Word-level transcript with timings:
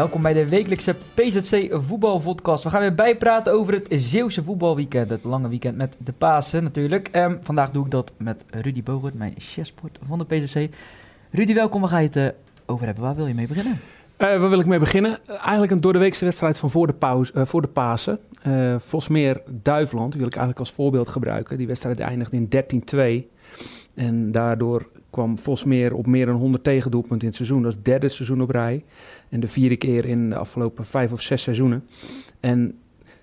Welkom 0.00 0.22
bij 0.22 0.32
de 0.32 0.48
wekelijkse 0.48 0.94
PZC 1.14 1.68
voetbalvodcast. 1.70 2.64
We 2.64 2.70
gaan 2.70 2.80
weer 2.80 2.94
bijpraten 2.94 3.52
over 3.52 3.72
het 3.74 3.86
Zeeuwse 3.90 4.44
voetbalweekend. 4.44 5.10
Het 5.10 5.24
lange 5.24 5.48
weekend 5.48 5.76
met 5.76 5.96
de 6.04 6.12
Pasen 6.12 6.62
natuurlijk. 6.62 7.08
Um, 7.12 7.38
vandaag 7.42 7.70
doe 7.70 7.84
ik 7.84 7.90
dat 7.90 8.12
met 8.16 8.44
Rudy 8.50 8.82
Bogert, 8.82 9.14
mijn 9.14 9.34
chefsport 9.38 9.98
van 10.06 10.18
de 10.18 10.24
PZC. 10.24 10.68
Rudy, 11.30 11.54
welkom. 11.54 11.80
Waar 11.80 11.90
ga 11.90 11.98
je 11.98 12.06
het 12.06 12.16
uh, 12.16 12.26
over 12.66 12.86
hebben? 12.86 13.04
Waar 13.04 13.16
wil 13.16 13.26
je 13.26 13.34
mee 13.34 13.46
beginnen? 13.46 13.72
Uh, 13.72 13.78
waar 14.18 14.48
wil 14.48 14.60
ik 14.60 14.66
mee 14.66 14.78
beginnen? 14.78 15.18
Eigenlijk 15.26 15.70
een 15.70 15.80
doordeweekse 15.80 16.24
wedstrijd 16.24 16.58
van 16.58 16.70
voor 16.70 16.86
de, 16.86 16.92
pauze, 16.92 17.46
voor 17.46 17.62
de 17.62 17.68
Pasen. 17.68 18.18
Vosmeer 18.78 19.42
Duiveland 19.62 20.14
wil 20.14 20.26
ik 20.26 20.34
eigenlijk 20.34 20.58
als 20.58 20.72
voorbeeld 20.72 21.08
gebruiken. 21.08 21.58
Die 21.58 21.66
wedstrijd 21.66 22.00
eindigde 22.00 22.36
in 22.36 23.24
13-2. 23.24 23.28
En 23.94 24.32
daardoor 24.32 24.86
kwam 25.10 25.38
Vosmeer 25.38 25.94
op 25.94 26.06
meer 26.06 26.26
dan 26.26 26.34
100 26.34 26.64
tegendoelpunten 26.64 27.20
in 27.20 27.26
het 27.26 27.36
seizoen. 27.36 27.62
Dat 27.62 27.70
is 27.70 27.76
het 27.76 27.84
derde 27.84 28.08
seizoen 28.08 28.42
op 28.42 28.50
rij. 28.50 28.84
En 29.30 29.40
de 29.40 29.48
vierde 29.48 29.76
keer 29.76 30.04
in 30.04 30.30
de 30.30 30.36
afgelopen 30.36 30.84
vijf 30.84 31.12
of 31.12 31.20
zes 31.20 31.42
seizoenen. 31.42 31.84
En 32.40 32.78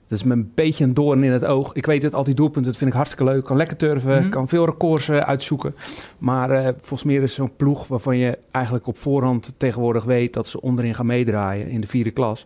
dat 0.08 0.18
is 0.18 0.24
me 0.24 0.34
een 0.34 0.52
beetje 0.56 0.84
een 0.84 0.94
doorn 0.94 1.24
in 1.24 1.32
het 1.32 1.46
oog. 1.46 1.74
Ik 1.74 1.86
weet 1.86 2.04
het, 2.04 2.14
al 2.14 2.24
die 2.24 2.34
doelpunten, 2.34 2.72
dat 2.72 2.78
vind 2.78 2.90
ik 2.90 2.96
hartstikke 2.96 3.32
leuk. 3.32 3.46
Kan 3.46 3.58
lekker 3.58 3.78
turven, 3.78 4.24
mm. 4.24 4.30
kan 4.30 4.48
veel 4.48 4.66
records 4.66 5.10
uh, 5.10 5.18
uitzoeken. 5.18 5.76
Maar 6.18 6.52
uh, 6.52 6.68
volgens 6.78 7.04
mij 7.04 7.16
is 7.16 7.34
zo'n 7.34 7.56
ploeg 7.56 7.88
waarvan 7.88 8.18
je 8.18 8.38
eigenlijk 8.52 8.88
op 8.88 8.98
voorhand 8.98 9.54
tegenwoordig 9.58 10.04
weet... 10.04 10.34
dat 10.34 10.48
ze 10.48 10.62
onderin 10.62 10.96
gaan 10.96 11.06
meedraaien 11.06 11.68
in 11.70 11.82
de 11.82 11.88
vierde 11.88 12.12
klas. 12.12 12.46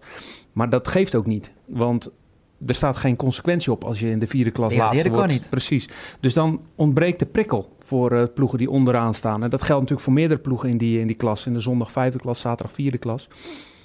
Maar 0.54 0.70
dat 0.70 0.88
geeft 0.88 1.16
ook 1.16 1.26
niet. 1.26 1.52
Want 1.66 2.12
er 2.66 2.76
staat 2.76 2.98
geen 2.98 3.16
consequentie 3.16 3.72
op 3.72 3.84
als 3.84 4.00
je 4.00 4.10
in 4.10 4.20
de 4.20 4.28
vierde 4.28 4.52
klas 4.52 4.72
ja, 4.72 4.78
laatste 4.78 5.10
wordt. 5.10 5.32
niet. 5.32 5.50
Precies. 5.50 5.90
Dus 6.20 6.34
dan 6.34 6.62
ontbreekt 6.76 7.20
de 7.20 7.26
prikkel 7.26 7.76
voor 7.84 8.12
uh, 8.14 8.24
ploegen 8.34 8.58
die 8.58 8.70
onderaan 8.70 9.14
staan. 9.14 9.44
En 9.44 9.50
dat 9.50 9.62
geldt 9.62 9.82
natuurlijk 9.82 10.02
voor 10.02 10.14
meerdere 10.14 10.40
ploegen 10.40 10.70
in 10.70 10.78
die, 10.78 11.00
in 11.00 11.08
die 11.08 11.16
klas. 11.16 11.46
In 11.46 11.54
de 11.54 11.60
zondag 11.60 11.92
vijfde 11.92 12.20
klas, 12.20 12.40
zaterdag 12.40 12.76
vierde 12.76 12.98
klas. 12.98 13.28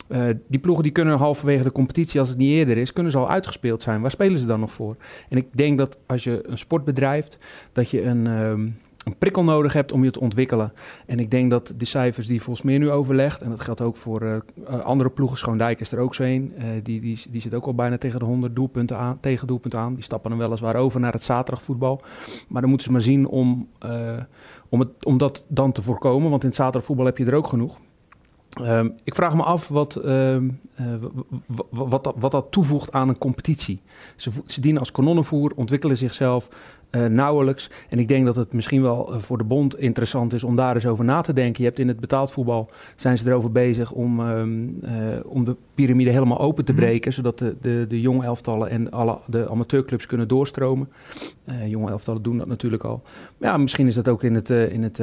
Uh, 0.09 0.29
die 0.49 0.61
ploegen 0.61 0.83
die 0.83 0.93
kunnen 0.93 1.19
halverwege 1.19 1.63
de 1.63 1.73
competitie, 1.73 2.21
als 2.21 2.29
het 2.29 2.39
niet 2.39 2.51
eerder 2.51 2.77
is, 2.77 2.93
kunnen 2.93 3.13
ze 3.13 3.19
al 3.19 3.31
uitgespeeld 3.31 3.83
zijn. 3.83 4.01
Waar 4.01 4.11
spelen 4.11 4.39
ze 4.39 4.47
dan 4.47 4.61
nog 4.61 4.73
voor? 4.73 4.97
En 5.29 5.37
ik 5.37 5.47
denk 5.53 5.79
dat 5.79 5.97
als 6.07 6.25
je 6.25 6.41
een 6.47 6.59
sport 6.59 6.85
bedrijft, 6.85 7.39
dat 7.73 7.91
je 7.91 8.03
een, 8.03 8.27
um, 8.27 8.79
een 9.07 9.19
prikkel 9.19 9.45
nodig 9.45 9.73
hebt 9.73 9.93
om 9.93 10.05
je 10.05 10.11
te 10.11 10.21
ontwikkelen. 10.21 10.73
En 11.07 11.19
ik 11.19 11.31
denk 11.31 11.51
dat 11.51 11.73
de 11.77 11.85
cijfers 11.85 12.27
die 12.27 12.43
volgens 12.43 12.67
mij 12.67 12.79
nu 12.79 12.91
overlegt, 12.91 13.41
en 13.41 13.51
dat 13.51 13.61
geldt 13.61 13.81
ook 13.81 13.97
voor 13.97 14.23
uh, 14.23 14.81
andere 14.81 15.11
ploegen, 15.11 15.39
Schoondijk 15.39 15.81
is 15.81 15.93
er 15.93 15.99
ook 15.99 16.15
zo 16.15 16.23
een, 16.23 16.53
uh, 16.59 16.65
die, 16.83 17.01
die, 17.01 17.23
die 17.31 17.41
zit 17.41 17.55
ook 17.55 17.67
al 17.67 17.75
bijna 17.75 17.99
tegen 17.99 18.19
de 18.19 18.25
100 18.25 18.57
doelpunten 18.57 18.99
aan, 18.99 19.21
tegen 19.21 19.47
doelpunten 19.47 19.79
aan. 19.79 19.95
Die 19.95 20.05
stappen 20.05 20.31
dan 20.31 20.39
weliswaar 20.39 20.77
over 20.77 21.01
naar 21.01 21.13
het 21.13 21.23
zaterdagvoetbal. 21.23 22.01
Maar 22.49 22.61
dan 22.61 22.71
moeten 22.71 22.87
ze 22.87 22.93
maar 22.93 23.03
zien 23.03 23.27
om, 23.27 23.69
om, 24.69 24.81
het, 24.81 25.05
om 25.05 25.19
dat 25.19 25.45
dan 25.49 25.73
te 25.73 25.83
voorkomen, 25.83 26.31
want 26.31 26.43
in 26.43 26.49
het 26.49 26.57
zaterdagvoetbal 26.57 27.07
heb 27.07 27.19
je 27.19 27.25
er 27.25 27.35
ook 27.35 27.49
genoeg. 27.49 27.79
Um, 28.63 28.95
ik 29.05 29.15
vraag 29.15 29.35
me 29.35 29.43
af 29.43 29.69
wat, 29.69 30.01
uh, 30.05 30.35
uh, 30.35 30.41
wat, 31.71 32.05
dat, 32.05 32.15
wat, 32.19 32.31
dat, 32.31 32.47
toevoegt 32.51 32.93
aan 32.93 33.09
een 33.09 33.19
competitie. 33.19 33.81
Ze, 34.17 34.31
ze 34.47 34.61
dienen 34.61 34.81
als 34.81 34.93
kanonnenvoer, 34.93 35.53
ontwikkelen 35.55 35.97
zichzelf 35.97 36.49
uh, 36.91 37.07
nauwelijks. 37.07 37.71
En 37.89 37.99
ik 37.99 38.09
denk 38.09 38.27
dat 38.27 38.37
het 38.37 38.53
misschien 38.53 38.83
wel 38.83 39.15
voor 39.19 39.39
de 39.39 39.45
bond 39.45 39.79
interessant 39.79 40.33
is 40.33 40.45
om 40.45 40.57
daar 40.57 40.75
eens 40.75 40.87
over 40.87 41.05
na 41.05 41.21
te 41.21 41.33
denken. 41.33 41.63
Je 41.63 41.69
hebt 41.69 41.81
in 41.81 41.89
het 41.89 42.01
betaald 42.01 42.33
voetbal, 42.33 42.71
zijn 42.95 43.19
ze 43.19 43.29
erover 43.29 43.53
bezig 43.53 43.93
om, 43.93 44.21
um, 44.21 44.81
om 45.25 45.45
de 45.45 45.57
piramide 45.75 46.11
helemaal 46.11 46.41
open 46.41 46.65
te 46.65 46.75
breken. 46.75 47.09
Mm. 47.09 47.15
Zodat 47.15 47.39
de, 47.39 47.57
de, 47.61 47.87
de 47.89 48.01
jonge 48.01 48.25
elftallen 48.25 48.71
en 48.71 48.91
alle, 48.91 49.19
de 49.27 49.49
amateurclubs 49.51 50.07
kunnen 50.07 50.29
doorstromen. 50.29 50.89
jonge 51.67 51.91
elftallen 51.91 52.23
doen 52.23 52.39
dat 52.39 52.47
natuurlijk 52.47 52.85
al. 52.85 53.03
Maar 53.37 53.51
ja, 53.51 53.57
misschien 53.57 53.87
is 53.87 53.95
dat 53.95 54.09
ook 54.09 54.23
in 54.23 54.35
het... 54.35 54.51
in 54.51 54.83
het 54.83 55.01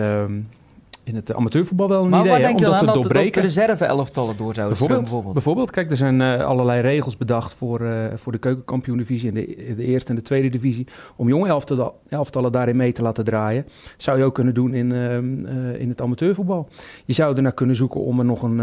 in 1.04 1.16
het 1.16 1.34
amateurvoetbal 1.34 1.90
wel 1.90 2.04
een 2.04 2.10
maar 2.10 2.20
idee 2.20 2.32
waar 2.32 2.42
denk 2.42 2.60
je 2.60 2.66
dat 2.66 2.80
doorbreken. 2.80 3.24
dat 3.24 3.34
de 3.34 3.62
reserve-elftallen 3.62 4.38
door 4.38 4.54
zouden 4.54 4.78
bijvoorbeeld, 4.78 5.02
bijvoorbeeld. 5.02 5.34
bijvoorbeeld, 5.34 5.72
kijk, 5.72 5.92
er 5.92 5.98
zijn 5.98 6.20
uh, 6.20 6.46
allerlei 6.46 6.82
regels 6.82 7.18
bedacht 7.18 7.54
voor, 7.54 7.82
uh, 7.82 8.06
voor 8.16 8.32
de 8.32 8.38
keukenkampioen-divisie 8.38 9.30
en 9.30 9.36
de, 9.36 9.74
de, 9.76 9.84
eerste 9.84 10.10
en 10.10 10.16
de 10.16 10.22
tweede 10.22 10.50
divisie. 10.50 10.88
Om 11.16 11.28
jonge 11.28 11.48
elftallen, 11.48 11.92
elftallen 12.08 12.52
daarin 12.52 12.76
mee 12.76 12.92
te 12.92 13.02
laten 13.02 13.24
draaien. 13.24 13.66
Zou 13.98 14.18
je 14.18 14.24
ook 14.24 14.34
kunnen 14.34 14.54
doen 14.54 14.74
in, 14.74 14.94
uh, 14.94 15.80
in 15.80 15.90
het 15.90 16.02
amateurvoetbal. 16.02 16.68
Je 17.06 17.14
zou 17.14 17.36
ernaar 17.36 17.54
kunnen 17.54 17.76
zoeken 17.76 18.02
om 18.02 18.20
er 18.20 18.26
nog 18.26 18.44
een, 18.44 18.62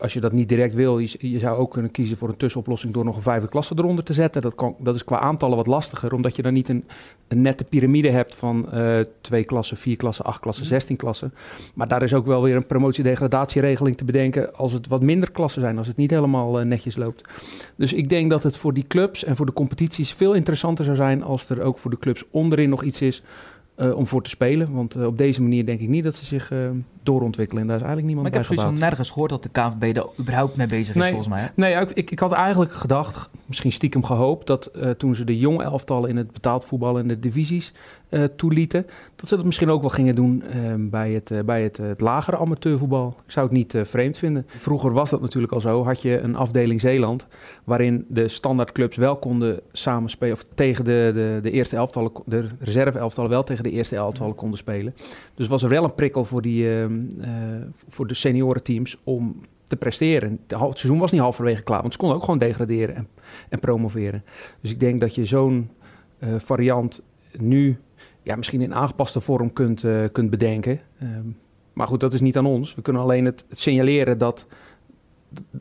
als 0.00 0.12
je 0.12 0.20
dat 0.20 0.32
niet 0.32 0.48
direct 0.48 0.74
wil, 0.74 0.98
je, 0.98 1.16
je, 1.18 1.38
zou 1.38 1.58
ook 1.58 1.70
kunnen 1.70 1.90
kiezen 1.90 2.16
voor 2.16 2.28
een 2.28 2.36
tussenoplossing 2.36 2.92
door 2.92 3.04
nog 3.04 3.16
een 3.16 3.22
vijfde 3.22 3.48
klasse 3.48 3.74
eronder 3.76 4.04
te 4.04 4.12
zetten. 4.12 4.42
Dat, 4.42 4.54
kan, 4.54 4.74
dat 4.78 4.94
is 4.94 5.04
qua 5.04 5.18
aantallen 5.18 5.56
wat 5.56 5.66
lastiger, 5.66 6.14
omdat 6.14 6.36
je 6.36 6.42
dan 6.42 6.52
niet 6.52 6.68
een, 6.68 6.84
een 7.28 7.42
nette 7.42 7.64
piramide 7.64 8.10
hebt 8.10 8.34
van 8.34 8.68
twee 9.20 9.44
klassen, 9.44 9.76
vier 9.76 9.96
klassen, 9.96 10.24
acht 10.24 10.40
klassen, 10.40 10.66
zestien 10.66 10.96
klassen. 10.96 11.23
Maar 11.74 11.88
daar 11.88 12.02
is 12.02 12.14
ook 12.14 12.26
wel 12.26 12.42
weer 12.42 12.56
een 12.56 12.66
promotiedegradatieregeling 12.66 13.96
te 13.96 14.04
bedenken 14.04 14.54
als 14.54 14.72
het 14.72 14.88
wat 14.88 15.02
minder 15.02 15.30
klassen 15.30 15.62
zijn, 15.62 15.78
als 15.78 15.86
het 15.86 15.96
niet 15.96 16.10
helemaal 16.10 16.60
uh, 16.60 16.66
netjes 16.66 16.96
loopt. 16.96 17.28
Dus 17.76 17.92
ik 17.92 18.08
denk 18.08 18.30
dat 18.30 18.42
het 18.42 18.56
voor 18.56 18.74
die 18.74 18.86
clubs 18.86 19.24
en 19.24 19.36
voor 19.36 19.46
de 19.46 19.52
competities 19.52 20.12
veel 20.12 20.32
interessanter 20.32 20.84
zou 20.84 20.96
zijn 20.96 21.22
als 21.22 21.48
er 21.48 21.62
ook 21.62 21.78
voor 21.78 21.90
de 21.90 21.98
clubs 21.98 22.24
onderin 22.30 22.68
nog 22.68 22.82
iets 22.82 23.00
is 23.00 23.22
uh, 23.76 23.96
om 23.96 24.06
voor 24.06 24.22
te 24.22 24.30
spelen. 24.30 24.72
Want 24.72 24.96
uh, 24.96 25.06
op 25.06 25.18
deze 25.18 25.42
manier 25.42 25.66
denk 25.66 25.80
ik 25.80 25.88
niet 25.88 26.04
dat 26.04 26.14
ze 26.14 26.24
zich 26.24 26.52
doorontwikkelen. 27.04 27.62
En 27.62 27.68
daar 27.68 27.76
is 27.76 27.82
eigenlijk 27.82 28.14
niemand 28.14 28.34
maar 28.34 28.42
ik 28.42 28.48
heb 28.48 28.58
zoiets 28.58 28.80
nergens 28.80 29.10
gehoord 29.10 29.30
dat 29.30 29.42
de 29.42 29.48
KNVB 29.48 29.94
daar 29.94 30.06
überhaupt 30.20 30.56
mee 30.56 30.66
bezig 30.66 30.94
is, 30.94 31.00
nee, 31.00 31.12
volgens 31.12 31.28
mij. 31.28 31.40
Hè? 31.40 31.48
Nee, 31.54 31.86
ik, 31.94 32.10
ik 32.10 32.18
had 32.18 32.32
eigenlijk 32.32 32.72
gedacht, 32.72 33.28
misschien 33.46 33.72
stiekem 33.72 34.04
gehoopt... 34.04 34.46
dat 34.46 34.70
toen 34.96 35.14
ze 35.14 35.24
de 35.24 35.38
jonge 35.38 35.62
elftallen 35.62 36.10
in 36.10 36.16
het 36.16 36.32
betaald 36.32 36.64
voetbal 36.64 36.98
en 36.98 37.08
de 37.08 37.18
divisies 37.18 37.72
toelieten... 38.36 38.86
dat 39.16 39.28
ze 39.28 39.36
dat 39.36 39.44
misschien 39.44 39.70
ook 39.70 39.80
wel 39.80 39.90
gingen 39.90 40.14
doen 40.14 40.42
bij, 40.78 41.10
het, 41.12 41.46
bij 41.46 41.62
het, 41.62 41.76
het, 41.76 42.00
lagere 42.00 42.38
amateurvoetbal. 42.38 43.16
Ik 43.26 43.32
zou 43.32 43.46
het 43.46 43.54
niet 43.54 43.74
vreemd 43.82 44.18
vinden. 44.18 44.46
Vroeger 44.46 44.92
was 44.92 45.10
dat 45.10 45.20
natuurlijk 45.20 45.52
al 45.52 45.60
zo. 45.60 45.84
Had 45.84 46.02
je 46.02 46.20
een 46.20 46.36
afdeling 46.36 46.80
Zeeland... 46.80 47.26
waarin 47.64 48.04
de 48.08 48.28
standaardclubs 48.28 48.96
wel 48.96 49.16
konden 49.16 49.60
samenspelen... 49.72 50.34
of 50.34 50.44
tegen 50.54 50.84
de, 50.84 51.10
de, 51.14 51.38
de 51.42 51.50
eerste 51.50 51.76
elftallen, 51.76 52.12
de 52.26 52.46
reserve 52.58 52.98
elftallen 52.98 53.30
wel 53.30 53.44
tegen 53.44 53.62
de 53.62 53.70
eerste 53.70 53.96
elftallen 53.96 54.34
konden 54.34 54.58
spelen. 54.58 54.94
Dus 55.34 55.48
was 55.48 55.62
er 55.62 55.68
wel 55.68 55.84
een 55.84 55.94
prikkel 55.94 56.24
voor, 56.24 56.42
die, 56.42 56.64
uh, 56.64 56.84
voor 57.88 58.06
de 58.06 58.14
seniorenteams 58.14 58.96
om 59.04 59.40
te 59.66 59.76
presteren. 59.76 60.40
Het 60.46 60.58
seizoen 60.58 60.98
was 60.98 61.12
niet 61.12 61.20
halverwege 61.20 61.62
klaar, 61.62 61.80
want 61.80 61.92
ze 61.92 61.98
konden 61.98 62.16
ook 62.16 62.24
gewoon 62.24 62.38
degraderen 62.38 62.96
en, 62.96 63.08
en 63.48 63.58
promoveren. 63.58 64.24
Dus 64.60 64.70
ik 64.70 64.80
denk 64.80 65.00
dat 65.00 65.14
je 65.14 65.24
zo'n 65.24 65.70
uh, 66.18 66.34
variant 66.38 67.02
nu 67.38 67.78
ja, 68.22 68.36
misschien 68.36 68.60
in 68.60 68.74
aangepaste 68.74 69.20
vorm 69.20 69.52
kunt, 69.52 69.84
kunt 70.12 70.30
bedenken. 70.30 70.80
Um, 71.02 71.36
maar 71.72 71.86
goed, 71.86 72.00
dat 72.00 72.12
is 72.12 72.20
niet 72.20 72.36
aan 72.36 72.46
ons. 72.46 72.74
We 72.74 72.82
kunnen 72.82 73.02
alleen 73.02 73.24
het 73.24 73.44
signaleren 73.50 74.18
dat 74.18 74.46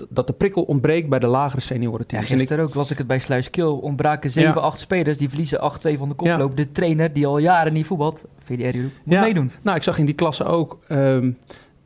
dat 0.10 0.28
de 0.28 0.34
prikkel 0.34 0.64
ontbreekt 0.64 1.10
bij 1.10 1.20
de 1.20 1.28
lagere 1.28 1.62
seniorenteams. 1.62 2.28
Ja, 2.28 2.36
gisteren 2.36 2.66
ook, 2.66 2.74
was 2.74 2.92
ik 2.92 2.98
het 2.98 3.08
bij 3.08 3.20
Sluiskil, 3.20 3.78
ontbraken 3.78 4.30
7, 4.30 4.54
ja. 4.54 4.60
8 4.60 4.80
spelers, 4.80 5.18
die 5.18 5.30
verliezen 5.30 5.60
8-2 5.60 5.62
van 5.98 6.10
de 6.10 6.16
koploop. 6.16 6.50
Ja. 6.50 6.56
De 6.56 6.72
trainer, 6.72 7.14
die 7.14 7.28
al 7.28 7.38
jaren 7.38 7.74
niet 7.74 7.86
voetbalt, 7.86 8.24
VDR, 8.44 8.78
moet 8.78 8.92
ja. 9.04 9.22
meedoen. 9.22 9.52
Nou, 9.62 9.78
ik 9.78 9.84
zag 9.84 9.98
in 9.98 10.06
die 10.06 10.16
klasse 10.16 10.46
ook 10.46 10.80
um, 10.90 11.38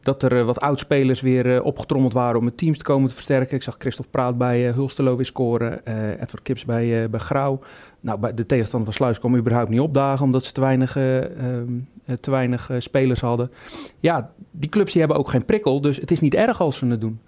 dat 0.07 0.23
er 0.23 0.37
uh, 0.37 0.45
wat 0.45 0.59
oudspelers 0.59 1.21
weer 1.21 1.45
uh, 1.45 1.65
opgetrommeld 1.65 2.13
waren 2.13 2.39
om 2.39 2.45
het 2.45 2.57
teams 2.57 2.77
te 2.77 2.83
komen 2.83 3.07
te 3.07 3.13
versterken. 3.13 3.55
Ik 3.55 3.63
zag 3.63 3.75
Christophe 3.79 4.11
Praat 4.11 4.37
bij 4.37 4.67
uh, 4.67 4.73
Hulstelo 4.73 5.15
weer 5.15 5.25
scoren, 5.25 5.85
Edward 6.11 6.41
Kips 6.41 6.65
bij, 6.65 7.09
bij 7.09 7.19
Grauw. 7.19 7.59
Nou, 7.99 8.19
bij 8.19 8.33
de 8.33 8.45
tegenstander 8.45 8.89
van 8.89 8.97
Sluis 8.97 9.19
kwam 9.19 9.35
überhaupt 9.35 9.69
niet 9.69 9.79
opdagen, 9.79 10.25
omdat 10.25 10.43
ze 10.43 10.51
te 10.51 10.61
weinig, 10.61 10.95
um, 10.95 11.87
te 12.19 12.31
weinig 12.31 12.71
spelers 12.77 13.21
hadden. 13.21 13.51
Ja, 13.99 14.31
die 14.51 14.69
clubs 14.69 14.91
die 14.91 15.01
hebben 15.01 15.19
ook 15.19 15.29
geen 15.29 15.45
prikkel, 15.45 15.81
dus 15.81 15.97
het 15.97 16.11
is 16.11 16.19
niet 16.19 16.35
erg 16.35 16.61
als 16.61 16.77
ze 16.77 16.85
het 16.85 17.01
doen. 17.01 17.19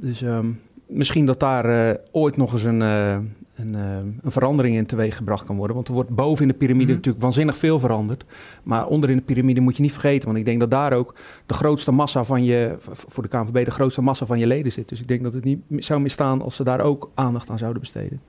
Dus 0.00 0.20
um, 0.20 0.60
misschien 0.86 1.26
dat 1.26 1.40
daar 1.40 1.88
uh, 1.88 1.94
ooit 2.10 2.36
nog 2.36 2.52
eens 2.52 2.62
een, 2.62 2.80
uh, 2.80 3.12
een, 3.54 3.74
uh, 3.74 3.96
een, 4.22 4.30
verandering 4.30 4.76
in 4.76 4.86
teweeg 4.86 5.16
gebracht 5.16 5.46
kan 5.46 5.56
worden. 5.56 5.76
Want 5.76 5.88
er 5.88 5.94
wordt 5.94 6.10
boven 6.10 6.42
in 6.42 6.48
de 6.48 6.54
piramide 6.54 6.82
mm-hmm. 6.82 6.96
natuurlijk 6.96 7.24
waanzinnig 7.24 7.56
veel 7.56 7.78
veranderd. 7.78 8.24
Maar 8.62 8.86
onder 8.86 9.10
in 9.10 9.16
de 9.16 9.22
piramide 9.22 9.60
moet 9.60 9.76
je 9.76 9.82
niet 9.82 9.92
vergeten. 9.92 10.26
Want 10.26 10.38
ik 10.38 10.44
denk 10.44 10.60
dat 10.60 10.70
daar 10.70 10.92
ook 10.92 11.14
de 11.46 11.54
grootste 11.54 11.92
massa 11.92 12.24
van 12.24 12.44
je, 12.44 12.76
voor 12.78 13.22
de 13.22 13.28
KNVB, 13.28 13.64
de 13.64 13.70
grootste 13.70 14.02
massa 14.02 14.26
van 14.26 14.38
je 14.38 14.46
leden 14.46 14.72
zit. 14.72 14.88
Dus 14.88 15.00
ik 15.00 15.08
denk 15.08 15.22
dat 15.22 15.32
het 15.32 15.44
niet 15.44 15.60
zou 15.76 16.00
misstaan 16.00 16.42
als 16.42 16.56
ze 16.56 16.64
daar 16.64 16.80
ook 16.80 17.10
aandacht 17.14 17.50
aan 17.50 17.58
zouden 17.58 17.80
besteden. 17.80 18.20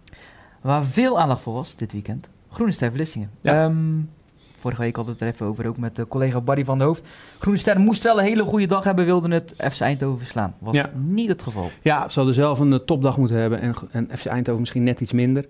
Waar 0.61 0.85
veel 0.85 1.19
aandacht 1.19 1.41
voor 1.41 1.53
was 1.53 1.75
dit 1.75 1.91
weekend, 1.91 2.29
Groene 2.49 2.71
Ster 2.71 2.91
Vlissingen. 2.91 3.29
Ja. 3.41 3.65
Um, 3.65 4.09
Vorige 4.59 4.81
week 4.81 4.95
hadden 4.95 5.13
we 5.17 5.19
het 5.19 5.29
er 5.29 5.35
even 5.35 5.47
over, 5.51 5.67
ook 5.67 5.77
met 5.77 5.95
de 5.95 6.07
collega 6.07 6.41
Barry 6.41 6.65
van 6.65 6.77
de 6.77 6.83
Hoofd. 6.83 7.03
Groene 7.39 7.59
Ster 7.59 7.79
moest 7.79 8.03
wel 8.03 8.19
een 8.19 8.25
hele 8.25 8.43
goede 8.43 8.65
dag 8.65 8.83
hebben, 8.83 9.05
wilde 9.05 9.33
het 9.33 9.53
FC 9.71 9.81
Eindhoven 9.81 10.19
verslaan. 10.19 10.55
Was 10.59 10.75
ja. 10.75 10.89
niet 10.95 11.29
het 11.29 11.43
geval. 11.43 11.71
Ja, 11.81 12.09
ze 12.09 12.15
hadden 12.15 12.33
zelf 12.33 12.59
een 12.59 12.71
uh, 12.71 12.75
topdag 12.75 13.17
moeten 13.17 13.37
hebben 13.37 13.61
en, 13.61 13.75
en 13.91 14.09
FC 14.17 14.25
Eindhoven 14.25 14.59
misschien 14.59 14.83
net 14.83 14.99
iets 14.99 15.11
minder. 15.11 15.45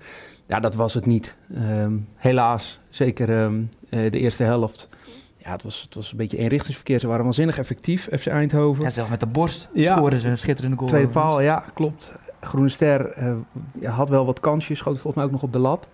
Ja, 0.46 0.60
dat 0.60 0.76
was 0.76 0.94
het 0.94 1.06
niet. 1.06 1.36
Um, 1.82 2.08
helaas, 2.16 2.80
zeker 2.90 3.30
um, 3.30 3.70
uh, 3.90 4.12
de 4.12 4.20
eerste 4.20 4.44
helft. 4.44 4.90
Ja, 5.38 5.52
het 5.52 5.64
was, 5.64 5.82
het 5.82 5.96
was 5.96 6.12
een 6.12 6.18
beetje 6.18 6.38
eenrichtingsverkeer. 6.38 7.00
Ze 7.00 7.08
waren 7.08 7.24
waanzinnig 7.24 7.58
effectief, 7.58 8.10
FC 8.20 8.28
Eindhoven. 8.28 8.84
Ja, 8.84 8.90
zelf 8.90 9.10
met 9.10 9.20
de 9.20 9.26
borst 9.26 9.70
ja. 9.74 9.96
scoren 9.96 10.20
ze 10.20 10.30
een 10.30 10.38
schitterende 10.38 10.78
goal. 10.78 10.90
Tweede 10.90 11.08
paal, 11.08 11.42
ja, 11.42 11.64
klopt. 11.74 12.14
Groene 12.42 12.70
Ster 12.70 13.18
uh, 13.18 13.92
had 13.92 14.10
wel 14.10 14.26
wat 14.26 14.40
kansjes, 14.40 14.78
schoot 14.78 14.94
volgens 14.94 15.16
mij 15.16 15.26
ook 15.26 15.32
nog 15.32 15.44
op 15.44 15.54
de 15.54 15.60
lat. 15.60 15.88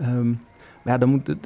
Um, 0.00 0.40
Maar 0.86 0.94
ja, 0.94 1.00
dan 1.00 1.08
moet, 1.08 1.36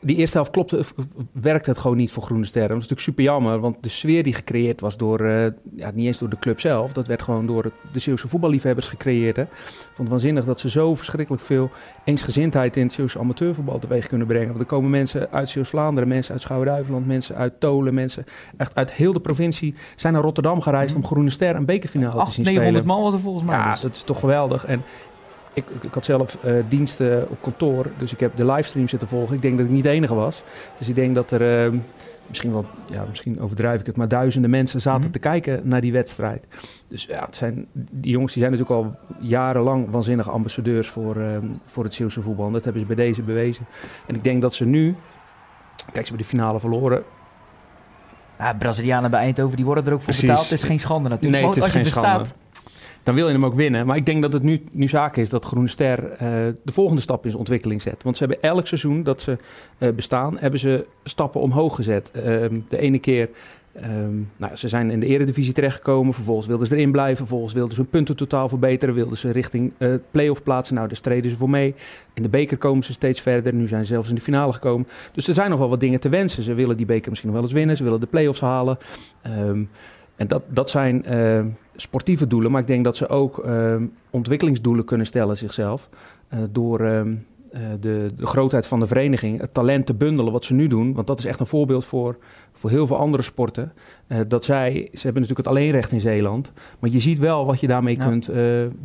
die 0.00 0.16
eerste 0.16 0.36
helft 0.36 0.50
klopte, 0.50 0.84
werkte 1.32 1.70
het 1.70 1.78
gewoon 1.78 1.96
niet 1.96 2.12
voor 2.12 2.22
Groene 2.22 2.44
Sterren. 2.44 2.68
Dat 2.68 2.82
is 2.82 2.88
natuurlijk 2.88 3.08
super 3.08 3.24
jammer, 3.24 3.60
want 3.60 3.76
de 3.80 3.88
sfeer 3.88 4.22
die 4.22 4.34
gecreëerd 4.34 4.80
was 4.80 4.96
door, 4.96 5.20
uh, 5.20 5.46
ja, 5.76 5.90
niet 5.94 6.06
eens 6.06 6.18
door 6.18 6.28
de 6.28 6.38
club 6.38 6.60
zelf, 6.60 6.92
dat 6.92 7.06
werd 7.06 7.22
gewoon 7.22 7.46
door 7.46 7.64
het, 7.64 7.72
de 7.92 7.98
Zeeuwse 7.98 8.28
voetballiefhebbers 8.28 8.88
gecreëerd. 8.88 9.36
Hè. 9.36 9.42
Ik 9.42 9.48
vond 9.84 9.98
het 9.98 10.08
waanzinnig 10.08 10.44
dat 10.44 10.60
ze 10.60 10.70
zo 10.70 10.94
verschrikkelijk 10.94 11.42
veel 11.42 11.70
eensgezindheid 12.04 12.76
in 12.76 12.82
het 12.82 12.92
Zeeuwse 12.92 13.18
amateurvoetbal 13.18 13.78
teweeg 13.78 14.06
kunnen 14.06 14.26
brengen. 14.26 14.48
Want 14.48 14.60
er 14.60 14.66
komen 14.66 14.90
mensen 14.90 15.30
uit 15.30 15.50
Zeeuws-Vlaanderen, 15.50 16.08
mensen 16.08 16.32
uit 16.32 16.42
Schouwen-Duiveland, 16.42 17.06
mensen 17.06 17.36
uit 17.36 17.60
Tolen, 17.60 17.94
mensen 17.94 18.24
echt 18.56 18.74
uit 18.74 18.92
heel 18.92 19.12
de 19.12 19.20
provincie 19.20 19.74
zijn 19.96 20.12
naar 20.12 20.22
Rotterdam 20.22 20.60
gereisd 20.60 20.94
mhm. 20.94 21.02
om 21.02 21.08
Groene 21.08 21.30
Ster 21.30 21.56
een 21.56 21.64
bekerfinale 21.64 22.24
te 22.24 22.30
zien 22.30 22.44
900 22.44 22.84
man 22.84 23.02
was 23.02 23.14
er 23.14 23.20
volgens 23.20 23.44
mij. 23.44 23.56
Ja, 23.56 23.70
dus. 23.72 23.80
dat 23.80 23.94
is 23.94 24.02
toch 24.02 24.20
geweldig. 24.20 24.64
En 24.64 24.82
ik, 25.58 25.82
ik, 25.82 25.94
had 25.94 26.04
zelf 26.04 26.38
uh, 26.44 26.52
diensten 26.68 27.28
op 27.30 27.42
kantoor, 27.42 27.86
dus 27.98 28.12
ik 28.12 28.20
heb 28.20 28.36
de 28.36 28.46
livestream 28.46 28.88
zitten 28.88 29.08
volgen. 29.08 29.34
Ik 29.34 29.42
denk 29.42 29.56
dat 29.56 29.66
ik 29.66 29.72
niet 29.72 29.82
de 29.82 29.88
enige 29.88 30.14
was. 30.14 30.42
Dus 30.78 30.88
ik 30.88 30.94
denk 30.94 31.14
dat 31.14 31.30
er 31.30 31.66
uh, 31.66 31.78
misschien 32.28 32.52
wel, 32.52 32.64
ja, 32.86 33.04
misschien 33.08 33.40
overdrijf 33.40 33.80
ik 33.80 33.86
het, 33.86 33.96
maar 33.96 34.08
duizenden 34.08 34.50
mensen 34.50 34.80
zaten 34.80 35.00
mhm. 35.00 35.10
te 35.10 35.18
kijken 35.18 35.60
naar 35.64 35.80
die 35.80 35.92
wedstrijd. 35.92 36.46
Dus 36.88 37.04
ja, 37.04 37.24
het 37.24 37.36
zijn, 37.36 37.66
die 37.72 38.10
jongens 38.10 38.32
die 38.32 38.42
zijn 38.42 38.58
natuurlijk 38.58 38.86
al 38.86 38.96
jarenlang 39.20 39.90
waanzinnige 39.90 40.30
ambassadeurs 40.30 40.88
voor, 40.88 41.16
uh, 41.16 41.36
voor 41.66 41.84
het 41.84 41.94
Zeeuwse 41.94 42.22
voetbal. 42.22 42.50
dat 42.50 42.64
hebben 42.64 42.82
ze 42.82 42.86
bij 42.94 43.04
deze 43.04 43.22
bewezen. 43.22 43.66
En 44.06 44.14
ik 44.14 44.24
denk 44.24 44.42
dat 44.42 44.54
ze 44.54 44.64
nu, 44.64 44.94
kijk, 45.76 46.06
ze 46.06 46.12
hebben 46.12 46.18
de 46.18 46.24
finale 46.24 46.60
verloren. 46.60 47.02
Ja, 48.38 48.54
Brazilianen 48.54 49.10
bij 49.10 49.20
Eindhoven, 49.20 49.56
die 49.56 49.64
worden 49.64 49.86
er 49.86 49.92
ook 49.92 50.02
voor 50.02 50.14
betaald. 50.20 50.42
Het 50.42 50.52
is 50.52 50.62
geen 50.62 50.80
schande 50.80 51.08
natuurlijk. 51.08 51.42
Nee, 51.42 51.54
het 51.54 51.64
is 51.64 51.70
geen 51.70 51.84
schande 51.84 52.24
dan 53.02 53.14
wil 53.14 53.26
je 53.26 53.32
hem 53.32 53.44
ook 53.44 53.54
winnen. 53.54 53.86
Maar 53.86 53.96
ik 53.96 54.06
denk 54.06 54.22
dat 54.22 54.32
het 54.32 54.42
nu, 54.42 54.62
nu 54.72 54.88
zaak 54.88 55.16
is 55.16 55.28
dat 55.28 55.44
Groene 55.44 55.68
Ster 55.68 56.12
uh, 56.12 56.18
de 56.62 56.72
volgende 56.72 57.02
stap 57.02 57.22
in 57.22 57.28
zijn 57.28 57.38
ontwikkeling 57.38 57.82
zet. 57.82 58.02
Want 58.02 58.16
ze 58.16 58.24
hebben 58.24 58.42
elk 58.42 58.66
seizoen 58.66 59.02
dat 59.02 59.20
ze 59.20 59.38
uh, 59.78 59.88
bestaan, 59.90 60.38
hebben 60.38 60.60
ze 60.60 60.86
stappen 61.04 61.40
omhoog 61.40 61.74
gezet. 61.74 62.10
Uh, 62.16 62.22
de 62.68 62.78
ene 62.78 62.98
keer, 62.98 63.28
um, 63.84 64.30
nou, 64.36 64.56
ze 64.56 64.68
zijn 64.68 64.90
in 64.90 65.00
de 65.00 65.06
eredivisie 65.06 65.52
terechtgekomen. 65.52 66.14
Vervolgens 66.14 66.46
wilden 66.46 66.66
ze 66.66 66.76
erin 66.76 66.92
blijven. 66.92 67.16
Vervolgens 67.16 67.52
wilden 67.52 67.74
ze 67.74 67.80
hun 67.80 67.90
punten 67.90 68.16
totaal 68.16 68.48
verbeteren. 68.48 68.94
Wilden 68.94 69.18
ze 69.18 69.30
richting 69.30 69.72
play-off 70.10 70.42
plaatsen. 70.42 70.74
Nou, 70.74 70.88
daar 70.88 70.96
streden 70.96 71.30
ze 71.30 71.36
voor 71.36 71.50
mee. 71.50 71.74
In 72.14 72.22
de 72.22 72.28
beker 72.28 72.56
komen 72.56 72.84
ze 72.84 72.92
steeds 72.92 73.20
verder. 73.20 73.54
Nu 73.54 73.68
zijn 73.68 73.82
ze 73.82 73.92
zelfs 73.92 74.08
in 74.08 74.14
de 74.14 74.20
finale 74.20 74.52
gekomen. 74.52 74.88
Dus 75.12 75.28
er 75.28 75.34
zijn 75.34 75.50
nog 75.50 75.58
wel 75.58 75.68
wat 75.68 75.80
dingen 75.80 76.00
te 76.00 76.08
wensen. 76.08 76.42
Ze 76.42 76.54
willen 76.54 76.76
die 76.76 76.86
beker 76.86 77.08
misschien 77.08 77.30
nog 77.30 77.38
wel 77.38 77.48
eens 77.48 77.58
winnen. 77.58 77.76
Ze 77.76 77.84
willen 77.84 78.00
de 78.00 78.06
play-offs 78.06 78.40
halen. 78.40 78.78
Um, 79.26 79.68
en 80.16 80.26
dat, 80.26 80.42
dat 80.48 80.70
zijn 80.70 81.04
uh, 81.10 81.40
sportieve 81.80 82.26
doelen, 82.26 82.50
maar 82.50 82.60
ik 82.60 82.66
denk 82.66 82.84
dat 82.84 82.96
ze 82.96 83.08
ook 83.08 83.46
uh, 83.46 83.76
ontwikkelingsdoelen 84.10 84.84
kunnen 84.84 85.06
stellen 85.06 85.36
zichzelf. 85.36 85.88
Uh, 86.34 86.40
door 86.50 86.80
ehm, 86.80 87.14
de, 87.80 88.12
de, 88.16 88.26
grootheid 88.26 88.66
van 88.66 88.80
de 88.80 88.86
vereniging, 88.86 89.40
het 89.40 89.54
talent 89.54 89.86
te 89.86 89.94
bundelen 89.94 90.32
wat 90.32 90.44
ze 90.44 90.54
nu 90.54 90.66
doen. 90.66 90.94
Want 90.94 91.06
dat 91.06 91.18
is 91.18 91.24
echt 91.24 91.40
een 91.40 91.46
voorbeeld 91.46 91.84
voor, 91.84 92.16
voor 92.52 92.70
heel 92.70 92.86
veel 92.86 92.96
andere 92.96 93.22
sporten. 93.22 93.72
dat 94.28 94.44
zij, 94.44 94.72
ze 94.72 95.02
hebben 95.02 95.22
natuurlijk 95.22 95.48
het 95.48 95.56
alleenrecht 95.56 95.92
in 95.92 96.00
Zeeland. 96.00 96.52
Maar 96.78 96.90
je 96.90 97.00
ziet 97.00 97.18
wel 97.18 97.46
wat 97.46 97.60
je 97.60 97.66
daarmee 97.66 97.96
kunt 97.96 98.30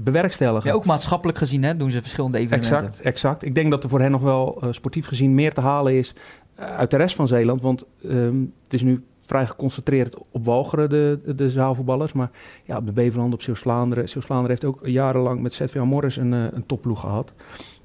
bewerkstelligen. 0.04 0.70
Ja, 0.70 0.76
ook 0.76 0.86
maatschappelijk 0.86 1.38
gezien 1.38 1.64
hè, 1.64 1.78
doen 1.78 1.92
ze 1.92 2.02
verschillende 2.02 2.38
evenementen. 2.38 2.78
Exact, 2.78 3.02
exact. 3.02 3.46
Ik 3.46 3.56
denk 3.56 3.72
dat 3.72 3.84
er 3.84 3.90
voor 3.90 4.02
hen 4.02 4.12
nog 4.12 4.22
wel 4.22 4.62
sportief 4.70 5.06
gezien 5.06 5.34
meer 5.34 5.54
te 5.54 5.62
halen 5.62 5.94
is 5.94 6.16
uit 6.56 6.92
de 6.92 6.98
rest 6.98 7.16
van 7.16 7.28
Zeeland. 7.28 7.62
Want 7.62 7.86
ehm, 8.04 8.40
het 8.64 8.74
is 8.74 8.82
nu 8.82 9.04
vrij 9.26 9.48
geconcentreerd 9.48 10.18
op 10.32 10.46
Walcheren, 10.46 10.90
de, 10.90 11.34
de, 11.36 11.50
zaalvoetballers. 11.50 12.14
Maar 12.14 12.32
ja, 12.64 12.78
op 12.78 12.86
de 12.86 12.92
Beverland, 12.92 13.34
op 13.34 13.42
Zeeuws-Vlaanderen. 13.42 14.10
Zeeuws-Vlaanderen 14.10 14.52
heeft 14.52 14.66
ook 14.66 14.88
jarenlang 14.88 15.42
met 15.42 15.54
ZVA 15.54 15.84
Morris 15.84 16.18
een, 16.18 16.34
eh, 16.34 16.46
een 16.52 16.66
topploeg 16.66 17.00
gehad. 17.00 17.34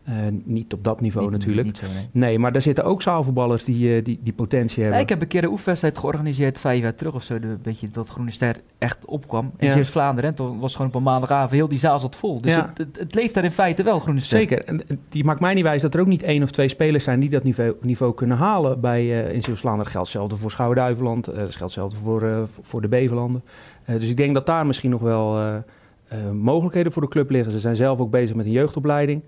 Uh, 0.09 0.15
niet 0.45 0.73
op 0.73 0.85
dat 0.85 1.01
niveau 1.01 1.31
natuurlijk. 1.31 1.67
Niet 1.67 1.77
zo, 1.77 1.87
nee. 2.13 2.39
maar 2.39 2.53
daar 2.53 2.63
zitten 2.63 2.85
ook 2.85 3.03
zaalvoetballers 3.03 3.65
die, 3.65 3.97
uh, 3.97 4.05
die, 4.05 4.21
die 4.23 4.33
potentie 4.33 4.77
hebben. 4.83 4.97
Ja, 4.97 5.05
ik 5.05 5.09
heb 5.09 5.21
een 5.21 5.29
keer 5.29 5.43
een 5.43 5.51
oefenwedstrijd 5.51 5.99
georganiseerd, 5.99 6.61
vijf 6.61 6.83
jaar 6.83 6.95
terug 6.95 7.15
of 7.15 7.23
zo. 7.23 7.35
Een 7.35 7.59
beetje 7.63 7.89
dat 7.89 8.09
Groene 8.09 8.31
Ster 8.31 8.57
echt 8.79 9.05
opkwam. 9.05 9.53
In 9.57 9.67
ja. 9.67 9.85
Vlaanderen. 9.85 10.31
En 10.31 10.37
toen 10.37 10.59
was 10.59 10.73
gewoon 10.73 10.87
op 10.87 10.95
een 10.95 11.03
maandagavond 11.03 11.51
heel 11.51 11.69
die 11.69 11.79
zaal 11.79 11.99
zat 11.99 12.17
vol. 12.17 12.41
Dus 12.41 12.55
ja. 12.55 12.73
het, 12.75 12.99
het, 12.99 13.15
leeft 13.15 13.35
daar 13.35 13.45
in 13.45 13.51
feite 13.51 13.83
wel, 13.83 13.99
Groene 13.99 14.21
Ster. 14.21 14.39
Zeker. 14.39 14.65
En 14.65 14.83
die 15.09 15.25
maakt 15.25 15.41
mij 15.41 15.55
niet 15.55 15.63
wijs 15.63 15.83
dat 15.83 15.95
er 15.95 16.01
ook 16.01 16.07
niet 16.07 16.23
één 16.23 16.43
of 16.43 16.51
twee 16.51 16.69
spelers 16.69 17.05
zijn 17.05 17.21
die 17.21 17.31
dat 17.31 17.43
niveau, 17.43 17.75
niveau 17.81 18.15
kunnen 18.15 18.37
halen 18.37 18.81
bij, 18.81 19.05
uh, 19.05 19.33
in 19.33 19.43
Zeeuws-Vlaanderen. 19.43 19.85
Dat 19.85 19.93
geldt 19.93 20.09
hetzelfde 20.09 20.37
voor 20.37 20.51
Schouwen-Duiveland. 20.51 21.25
dat 21.25 21.35
geldt 21.37 21.59
hetzelfde 21.59 21.97
voor, 22.03 22.49
voor 22.63 22.81
de 22.81 22.89
Bevelanden. 22.89 23.43
dus 23.87 24.09
ik 24.11 24.17
denk 24.17 24.35
dat 24.35 24.47
daar 24.47 24.67
misschien 24.67 24.91
nog 24.91 25.01
wel 25.01 25.63
mogelijkheden 26.33 26.93
voor 26.93 27.03
de 27.03 27.09
club 27.09 27.31
liggen. 27.31 27.53
Ze 27.53 27.61
zijn 27.61 27.77
zelf 27.77 27.99
ook 27.99 28.11
bezig 28.11 28.37
met 28.37 28.47
een 28.47 28.53
jeugdopleiding. 28.53 29.23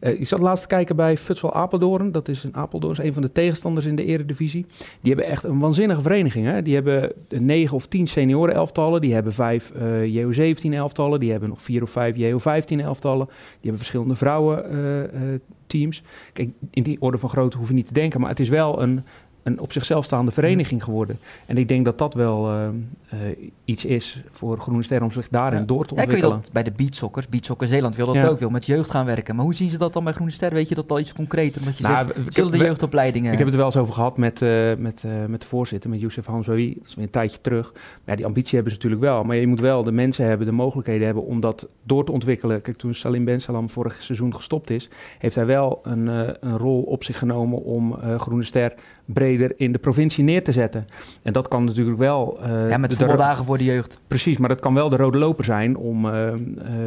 Uh, 0.00 0.20
ik 0.20 0.26
zat 0.26 0.38
laatst 0.38 0.62
te 0.62 0.68
kijken 0.68 0.96
bij 0.96 1.16
Futsal 1.16 1.54
Apeldoorn. 1.54 2.12
Dat 2.12 2.28
is 2.28 2.44
een 2.44 2.56
Apeldoorn, 2.56 2.92
is 2.92 3.04
een 3.04 3.12
van 3.12 3.22
de 3.22 3.32
tegenstanders 3.32 3.86
in 3.86 3.96
de 3.96 4.04
eredivisie. 4.04 4.66
Die 5.00 5.12
hebben 5.12 5.30
echt 5.30 5.44
een 5.44 5.58
waanzinnige 5.58 6.02
vereniging. 6.02 6.46
Hè? 6.46 6.62
Die 6.62 6.74
hebben 6.74 7.12
negen 7.28 7.76
of 7.76 7.86
tien 7.86 8.06
senioren 8.06 8.54
elftallen. 8.54 9.00
Die 9.00 9.14
hebben 9.14 9.32
vijf 9.32 9.72
uh, 9.76 10.24
JO17 10.24 10.70
elftallen. 10.70 11.20
Die 11.20 11.30
hebben 11.30 11.48
nog 11.48 11.62
vier 11.62 11.82
of 11.82 11.90
vijf 11.90 12.16
JO15 12.16 12.80
elftallen. 12.80 13.26
Die 13.26 13.60
hebben 13.60 13.78
verschillende 13.78 14.16
vrouwen 14.16 14.74
uh, 14.74 15.38
teams. 15.66 16.02
Kijk, 16.32 16.50
in 16.70 16.82
die 16.82 17.00
orde 17.00 17.18
van 17.18 17.28
grootte 17.28 17.56
hoef 17.56 17.68
je 17.68 17.74
niet 17.74 17.86
te 17.86 17.92
denken. 17.92 18.20
Maar 18.20 18.30
het 18.30 18.40
is 18.40 18.48
wel 18.48 18.82
een, 18.82 19.04
een 19.46 19.60
op 19.60 19.72
zichzelf 19.72 20.04
staande 20.04 20.30
vereniging 20.30 20.84
geworden. 20.84 21.18
En 21.46 21.56
ik 21.56 21.68
denk 21.68 21.84
dat 21.84 21.98
dat 21.98 22.14
wel 22.14 22.52
uh, 22.52 22.68
uh, 23.14 23.20
iets 23.64 23.84
is 23.84 24.22
voor 24.30 24.58
Groene 24.58 24.82
Ster 24.82 25.02
om 25.02 25.12
zich 25.12 25.28
daarin 25.28 25.60
ja. 25.60 25.64
door 25.64 25.86
te 25.86 25.94
ontwikkelen. 25.94 26.36
Ja, 26.36 26.42
dat 26.42 26.52
bij 26.52 26.62
de 26.62 26.70
beatsokkers, 26.70 27.28
Beatsokker 27.28 27.68
Zeeland 27.68 27.96
wil 27.96 28.06
dat 28.06 28.14
ja. 28.14 28.26
ook, 28.26 28.38
wil 28.38 28.50
met 28.50 28.66
jeugd 28.66 28.90
gaan 28.90 29.06
werken. 29.06 29.34
Maar 29.36 29.44
hoe 29.44 29.54
zien 29.54 29.70
ze 29.70 29.78
dat 29.78 29.92
dan 29.92 30.04
bij 30.04 30.12
Groene 30.12 30.32
Ster? 30.32 30.52
Weet 30.52 30.68
je 30.68 30.74
dat 30.74 30.90
al 30.90 30.98
iets 30.98 31.12
concreter? 31.12 31.60
Omdat 31.60 31.78
je 31.78 31.82
nou, 31.82 32.06
zegt, 32.28 32.52
de 32.52 32.58
jeugdopleidingen... 32.58 33.32
Ik 33.32 33.38
heb 33.38 33.46
het 33.46 33.56
wel 33.56 33.64
eens 33.64 33.76
over 33.76 33.94
gehad 33.94 34.18
met, 34.18 34.40
uh, 34.40 34.74
met, 34.78 35.04
met 35.28 35.40
de 35.40 35.46
voorzitter, 35.46 35.90
met 35.90 36.00
Youssef 36.00 36.26
Hamzawi. 36.26 36.74
Dat 36.74 36.88
is 36.88 36.94
weer 36.94 37.04
een 37.04 37.10
tijdje 37.10 37.40
terug. 37.40 37.72
Maar 37.72 37.82
ja, 38.04 38.16
die 38.16 38.26
ambitie 38.26 38.54
hebben 38.54 38.72
ze 38.72 38.76
natuurlijk 38.78 39.02
wel. 39.02 39.24
Maar 39.24 39.36
je 39.36 39.46
moet 39.46 39.60
wel 39.60 39.82
de 39.82 39.92
mensen 39.92 40.26
hebben, 40.26 40.46
de 40.46 40.52
mogelijkheden 40.52 41.04
hebben 41.04 41.24
om 41.24 41.40
dat 41.40 41.68
door 41.82 42.04
te 42.04 42.12
ontwikkelen. 42.12 42.60
Kijk, 42.60 42.76
toen 42.76 42.94
Salim 42.94 43.24
Ben 43.24 43.40
Salam 43.40 43.70
vorig 43.70 44.02
seizoen 44.02 44.34
gestopt 44.34 44.70
is, 44.70 44.88
heeft 45.18 45.34
hij 45.34 45.46
wel 45.46 45.80
een, 45.82 46.06
een 46.06 46.58
rol 46.58 46.82
op 46.82 47.04
zich 47.04 47.18
genomen 47.18 47.64
om 47.64 47.96
Groene 48.18 48.42
Ster 48.42 48.74
breder 49.06 49.52
in 49.56 49.72
de 49.72 49.78
provincie 49.78 50.24
neer 50.24 50.44
te 50.44 50.52
zetten. 50.52 50.86
En 51.22 51.32
dat 51.32 51.48
kan 51.48 51.64
natuurlijk 51.64 51.98
wel... 51.98 52.38
Uh, 52.42 52.68
ja, 52.68 52.76
met 52.76 52.94
voetbaldagen 52.94 53.44
voor 53.44 53.58
de 53.58 53.64
jeugd. 53.64 54.00
Precies, 54.06 54.38
maar 54.38 54.48
dat 54.48 54.60
kan 54.60 54.74
wel 54.74 54.88
de 54.88 54.96
rode 54.96 55.18
loper 55.18 55.44
zijn 55.44 55.76
om 55.76 56.04
uh, 56.04 56.12
uh, 56.12 56.32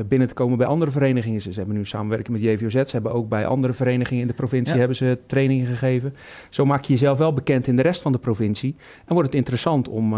binnen 0.07 0.27
te 0.27 0.33
komen 0.33 0.57
bij 0.57 0.67
andere 0.67 0.91
verenigingen. 0.91 1.41
Ze 1.41 1.51
hebben 1.53 1.75
nu 1.75 1.85
samenwerking 1.85 2.37
met 2.37 2.45
JVOZ. 2.45 2.73
Ze 2.73 2.91
hebben 2.91 3.13
ook 3.13 3.29
bij 3.29 3.45
andere 3.45 3.73
verenigingen 3.73 4.21
in 4.21 4.27
de 4.27 4.33
provincie 4.33 4.79
hebben 4.79 4.97
ze 4.97 5.17
trainingen 5.25 5.65
gegeven. 5.65 6.15
Zo 6.49 6.65
maak 6.65 6.83
je 6.83 6.93
jezelf 6.93 7.17
wel 7.17 7.33
bekend 7.33 7.67
in 7.67 7.75
de 7.75 7.81
rest 7.81 8.01
van 8.01 8.11
de 8.11 8.17
provincie. 8.17 8.75
En 9.05 9.13
wordt 9.13 9.27
het 9.27 9.37
interessant 9.37 9.87
om 9.87 10.13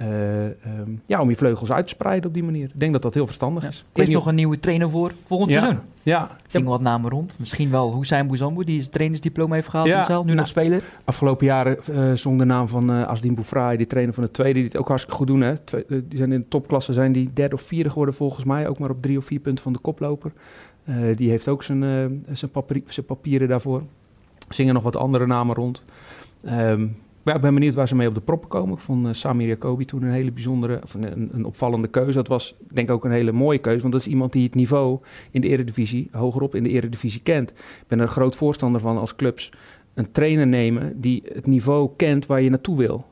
uh, 0.00 0.44
um, 0.44 1.02
ja, 1.06 1.20
om 1.20 1.28
je 1.28 1.36
vleugels 1.36 1.72
uit 1.72 1.86
te 1.86 1.92
spreiden 1.92 2.28
op 2.28 2.34
die 2.34 2.44
manier. 2.44 2.64
Ik 2.64 2.80
denk 2.80 2.92
dat 2.92 3.02
dat 3.02 3.14
heel 3.14 3.26
verstandig 3.26 3.64
is. 3.64 3.84
Er 3.92 4.02
is 4.02 4.08
nog 4.08 4.26
een 4.26 4.34
nieuwe 4.34 4.60
trainer 4.60 4.90
voor 4.90 5.12
volgend 5.24 5.50
ja. 5.52 5.60
seizoen. 5.60 5.82
Ja. 6.02 6.30
Zien 6.46 6.64
wat 6.64 6.80
namen 6.80 7.10
rond. 7.10 7.34
Misschien 7.38 7.70
wel 7.70 7.96
Hussein 7.96 8.26
Bouzambou, 8.26 8.64
die 8.64 8.78
zijn 8.78 8.90
trainersdiploma 8.90 9.54
heeft 9.54 9.68
gehaald 9.68 9.88
ja. 9.88 10.02
zelf, 10.02 10.20
nu 10.20 10.26
nou, 10.26 10.38
nog 10.38 10.46
speler. 10.46 10.82
Afgelopen 11.04 11.46
jaren 11.46 11.78
uh, 11.90 12.12
zong 12.12 12.38
de 12.38 12.44
naam 12.44 12.68
van 12.68 12.90
uh, 12.90 13.06
Asdin 13.06 13.34
Boufraai, 13.34 13.76
die 13.76 13.86
trainer 13.86 14.14
van 14.14 14.24
de 14.24 14.30
tweede, 14.30 14.54
die 14.54 14.64
het 14.64 14.76
ook 14.76 14.88
hartstikke 14.88 15.18
goed 15.18 15.26
doen. 15.26 15.40
Hè. 15.40 15.58
Twee, 15.58 15.84
uh, 15.88 16.00
die 16.08 16.18
zijn 16.18 16.32
in 16.32 16.40
de 16.40 16.48
topklasse 16.48 16.92
zijn 16.92 17.12
die 17.12 17.30
derde 17.32 17.54
of 17.54 17.62
vierde 17.62 17.90
geworden 17.90 18.14
volgens 18.14 18.44
mij, 18.44 18.68
ook 18.68 18.78
maar 18.78 18.90
op 18.90 19.02
drie 19.02 19.18
of 19.18 19.24
vier 19.24 19.40
punten 19.40 19.64
van 19.64 19.72
de 19.72 19.78
koploper. 19.78 20.32
die 21.16 21.30
heeft 21.30 21.48
ook 21.48 21.62
zijn, 21.62 22.24
zijn, 22.32 22.50
papier, 22.50 22.82
zijn 22.86 23.06
papieren 23.06 23.48
daarvoor. 23.48 23.82
Zingen 24.48 24.74
nog 24.74 24.82
wat 24.82 24.96
andere 24.96 25.26
namen 25.26 25.54
rond. 25.54 25.82
Um, 26.50 26.96
ja, 27.24 27.34
ik 27.34 27.40
ben 27.40 27.54
benieuwd 27.54 27.74
waar 27.74 27.88
ze 27.88 27.94
mee 27.94 28.08
op 28.08 28.14
de 28.14 28.20
proppen 28.20 28.48
komen. 28.48 28.74
Ik 28.74 28.80
vond 28.80 29.06
uh, 29.06 29.12
Samir 29.12 29.46
Jacobi 29.46 29.84
toen 29.84 30.02
een 30.02 30.12
hele 30.12 30.32
bijzondere, 30.32 30.80
of 30.82 30.94
een, 30.94 31.30
een, 31.32 31.44
opvallende 31.44 31.88
keuze. 31.88 32.12
Dat 32.12 32.28
was 32.28 32.54
denk 32.72 32.88
ik 32.88 32.94
ook 32.94 33.04
een 33.04 33.10
hele 33.10 33.32
mooie 33.32 33.58
keuze, 33.58 33.80
want 33.80 33.92
dat 33.92 34.00
is 34.00 34.06
iemand 34.06 34.32
die 34.32 34.44
het 34.44 34.54
niveau 34.54 34.98
in 35.30 35.40
de 35.40 35.48
eredivisie, 35.48 36.08
hogerop 36.12 36.54
in 36.54 36.62
de 36.62 36.68
eredivisie 36.68 37.20
kent. 37.22 37.50
Ik 37.50 37.84
ben 37.86 37.98
er 37.98 38.04
een 38.04 38.10
groot 38.10 38.36
voorstander 38.36 38.80
van 38.80 38.98
als 38.98 39.16
clubs 39.16 39.52
een 39.94 40.10
trainer 40.10 40.46
nemen 40.46 41.00
die 41.00 41.22
het 41.32 41.46
niveau 41.46 41.90
kent 41.96 42.26
waar 42.26 42.40
je 42.40 42.50
naartoe 42.50 42.76
wil. 42.76 43.04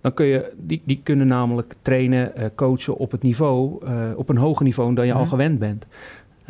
Dan 0.00 0.14
kun 0.14 0.26
je, 0.26 0.52
die, 0.56 0.82
die 0.84 1.00
kunnen 1.02 1.26
namelijk 1.26 1.74
trainen, 1.82 2.32
uh, 2.38 2.44
coachen 2.54 2.96
op 2.96 3.10
het 3.10 3.22
niveau, 3.22 3.86
uh, 3.86 4.10
op 4.16 4.28
een 4.28 4.36
hoger 4.36 4.64
niveau 4.64 4.94
dan 4.94 5.06
je 5.06 5.12
al 5.12 5.26
gewend 5.26 5.58
bent. 5.58 5.86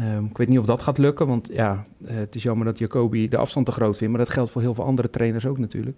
Um, 0.01 0.25
ik 0.25 0.37
weet 0.37 0.49
niet 0.49 0.59
of 0.59 0.67
dat 0.67 0.83
gaat 0.83 0.99
lukken, 0.99 1.27
want 1.27 1.49
ja, 1.53 1.83
het 2.05 2.35
is 2.35 2.43
jammer 2.43 2.67
dat 2.67 2.79
Jacobi 2.79 3.29
de 3.29 3.37
afstand 3.37 3.67
te 3.67 3.73
groot 3.73 3.97
vindt, 3.97 4.15
maar 4.17 4.25
dat 4.25 4.35
geldt 4.35 4.51
voor 4.51 4.63
heel 4.63 4.75
veel 4.75 4.85
andere 4.85 5.11
trainers 5.11 5.47
ook 5.47 5.59
natuurlijk. 5.59 5.97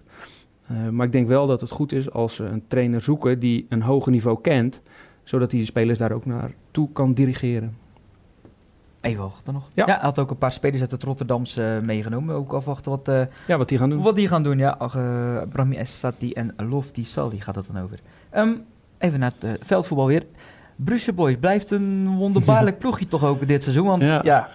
Uh, 0.70 0.88
maar 0.88 1.06
ik 1.06 1.12
denk 1.12 1.28
wel 1.28 1.46
dat 1.46 1.60
het 1.60 1.70
goed 1.70 1.92
is 1.92 2.10
als 2.10 2.34
ze 2.34 2.44
een 2.44 2.64
trainer 2.68 3.02
zoeken 3.02 3.38
die 3.38 3.66
een 3.68 3.82
hoger 3.82 4.12
niveau 4.12 4.40
kent, 4.40 4.80
zodat 5.22 5.50
hij 5.50 5.60
de 5.60 5.66
spelers 5.66 5.98
daar 5.98 6.12
ook 6.12 6.26
naartoe 6.26 6.88
kan 6.92 7.12
dirigeren. 7.12 7.76
Even 9.00 9.22
wachten 9.22 9.52
nog. 9.52 9.68
Ja. 9.74 9.98
had 10.00 10.18
ook 10.18 10.30
een 10.30 10.38
paar 10.38 10.52
spelers 10.52 10.80
uit 10.80 10.90
het 10.90 11.02
Rotterdamse 11.02 11.78
uh, 11.80 11.86
meegenomen. 11.86 12.34
Ook 12.34 12.52
afwachten 12.52 12.90
wat, 12.90 13.08
uh, 13.08 13.20
ja, 13.46 13.58
wat 13.58 13.68
die 13.68 13.78
gaan 13.78 13.90
doen. 13.90 14.02
Wat 14.02 14.16
die 14.16 14.28
gaan 14.28 14.42
doen, 14.42 14.58
ja. 14.58 14.78
Uh, 14.80 15.42
Brahmi 15.52 15.76
Essati 15.76 16.32
en 16.32 16.54
Lofti 16.56 17.04
Saldi 17.04 17.40
gaat 17.40 17.54
het 17.54 17.66
dan 17.72 17.82
over. 17.82 17.98
Um, 18.36 18.64
even 18.98 19.20
naar 19.20 19.32
het 19.38 19.58
veldvoetbal 19.64 20.06
weer. 20.06 20.26
Brussel 20.76 21.12
Boys 21.12 21.36
blijft 21.36 21.70
een 21.70 22.16
wonderbaarlijk 22.16 22.78
ploegje 22.82 23.08
toch 23.08 23.24
ook 23.24 23.46
dit 23.46 23.62
seizoen. 23.62 23.86
Want 23.86 24.02
ja, 24.02 24.20
ja 24.22 24.48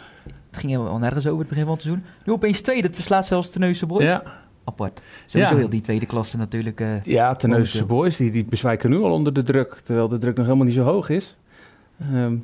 ging 0.51 0.71
helemaal 0.71 0.97
nergens 0.97 1.27
over 1.27 1.39
het 1.39 1.49
begin 1.49 1.63
van 1.63 1.73
het 1.73 1.81
seizoen. 1.81 2.05
Nu 2.25 2.33
opeens 2.33 2.61
tweede, 2.61 2.87
het 2.87 2.95
verslaat 2.95 3.25
zelfs 3.25 3.49
Terneuzen 3.49 3.87
Boys. 3.87 4.03
Ja, 4.03 4.23
Apart. 4.69 5.01
Sowieso 5.25 5.53
Ja. 5.53 5.59
heel 5.59 5.69
die 5.69 5.81
tweede 5.81 6.05
klasse 6.05 6.37
natuurlijk. 6.37 6.81
eh, 6.81 7.03
ja 7.03 7.35
Terneuzense 7.35 7.77
Momenteel. 7.77 7.97
boys 7.97 8.17
die, 8.17 8.31
die 8.31 8.45
bezwijken 8.45 8.89
nu 8.89 8.97
al 8.97 9.11
onder 9.11 9.33
de 9.33 9.43
druk, 9.43 9.79
terwijl 9.83 10.07
de 10.07 10.17
druk 10.17 10.35
nog 10.35 10.45
helemaal 10.45 10.65
niet 10.65 10.75
zo 10.75 10.83
hoog 10.83 11.09
is. 11.09 11.35
Ehm, 11.99 12.35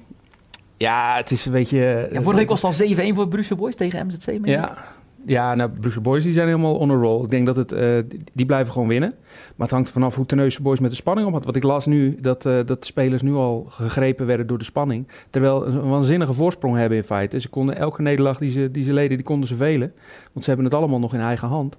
ja, 0.77 1.15
het 1.15 1.31
is 1.31 1.45
een 1.45 1.51
beetje... 1.51 1.77
ja, 2.11 2.21
vorige 2.21 2.39
week 2.39 2.49
was 2.49 2.61
het 2.61 2.97
al 2.97 3.11
7-1 3.11 3.15
voor 3.15 3.27
Brussel 3.27 3.55
Boys 3.55 3.75
tegen 3.75 4.05
MZC. 4.07 4.45
Ja, 4.47 4.77
ja 5.25 5.55
nou, 5.55 5.69
Brussel 5.69 6.01
Boys 6.01 6.23
die 6.23 6.33
zijn 6.33 6.47
helemaal 6.47 6.75
on 6.75 6.91
a 6.91 6.93
roll. 6.93 7.23
Ik 7.23 7.29
denk 7.29 7.45
dat 7.45 7.55
het, 7.55 7.71
eh, 7.71 7.97
die, 8.33 8.45
blijven 8.45 8.73
gewoon 8.73 8.87
winnen. 8.87 9.13
Maar 9.55 9.67
het 9.67 9.71
hangt 9.75 9.89
vanaf 9.89 10.15
hoe 10.15 10.25
Terneuzen 10.25 10.63
Boys 10.63 10.79
met 10.79 10.89
de 10.89 10.95
spanning 10.95 11.27
om 11.27 11.33
had. 11.33 11.45
Wat 11.45 11.55
ik 11.55 11.63
las 11.63 11.85
nu, 11.85 12.17
dat, 12.21 12.45
eh, 12.45 12.53
dat 12.53 12.67
de 12.67 12.85
spelers 12.85 13.21
nu 13.21 13.33
al 13.33 13.65
gegrepen 13.69 14.25
werden 14.25 14.47
door 14.47 14.57
de 14.57 14.63
spanning. 14.63 15.07
Terwijl 15.29 15.59
ze 15.69 15.77
een 15.77 15.89
waanzinnige 15.89 16.33
voorsprong 16.33 16.75
hebben 16.77 16.97
in 16.97 17.03
feite. 17.03 17.39
Ze 17.39 17.49
konden 17.49 17.75
elke 17.77 18.01
nederlaag 18.01 18.37
die 18.37 18.51
ze, 18.51 18.71
die 18.71 18.83
ze 18.83 18.93
leden, 18.93 19.17
die 19.17 19.25
konden 19.25 19.47
ze 19.47 19.55
velen. 19.55 19.93
Want 20.31 20.43
ze 20.43 20.51
hebben 20.51 20.65
het 20.65 20.73
allemaal 20.75 20.99
nog 20.99 21.13
in 21.13 21.19
eigen 21.21 21.47
hand. 21.47 21.77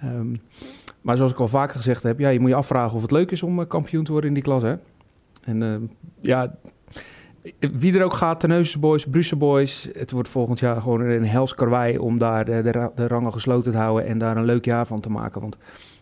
Ehm, 0.00 0.34
maar 1.00 1.16
zoals 1.16 1.32
ik 1.32 1.38
al 1.38 1.48
vaker 1.48 1.76
gezegd 1.76 2.02
heb, 2.02 2.18
ja, 2.18 2.28
je 2.28 2.40
moet 2.40 2.48
je 2.50 2.54
afvragen 2.54 2.96
of 2.96 3.02
het 3.02 3.10
leuk 3.10 3.30
is 3.30 3.42
om 3.42 3.60
eh, 3.60 3.66
kampioen 3.66 4.04
te 4.04 4.10
worden 4.12 4.28
in 4.30 4.34
die 4.34 4.42
klas. 4.44 4.62
Hè? 4.62 4.74
En 5.44 5.62
ehm, 5.62 5.82
ja, 6.20 6.54
wie 7.72 7.98
er 7.98 8.04
ook 8.04 8.12
gaat, 8.14 8.40
Terneuzen 8.40 8.80
Boys, 8.80 9.06
Brussel 9.06 9.36
Boys. 9.36 9.88
Het 9.92 10.10
wordt 10.10 10.28
volgend 10.28 10.58
jaar 10.58 10.80
gewoon 10.80 11.00
een 11.00 11.24
hels 11.26 11.54
karwei 11.54 11.98
om 11.98 12.18
daar 12.18 12.44
de, 12.44 12.62
de, 12.62 12.70
ra- 12.72 12.92
de 12.94 13.06
rangen 13.06 13.32
gesloten 13.32 13.72
te 13.72 13.78
houden 13.78 14.06
en 14.06 14.18
daar 14.18 14.36
een 14.36 14.44
leuk 14.44 14.64
jaar 14.64 14.86
van 14.86 15.00
te 15.00 15.10
maken. 15.10 15.40
Want 15.40 15.56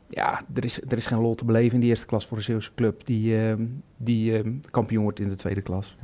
ja, 0.08 0.40
er 0.54 0.64
is, 0.64 0.82
er 0.82 0.96
is 0.96 1.06
geen 1.06 1.20
lol 1.20 1.34
te 1.34 1.44
beleven 1.44 1.74
in 1.74 1.80
die 1.80 1.88
eerste 1.88 2.06
klas 2.06 2.26
voor 2.26 2.36
een 2.36 2.42
Zeeuwse 2.42 2.70
club 2.74 3.06
die, 3.06 3.38
ehm, 3.40 3.62
die 3.96 4.60
kampioen 4.70 5.02
wordt 5.02 5.20
in 5.20 5.28
de 5.28 5.34
tweede 5.34 5.60
klas. 5.62 5.96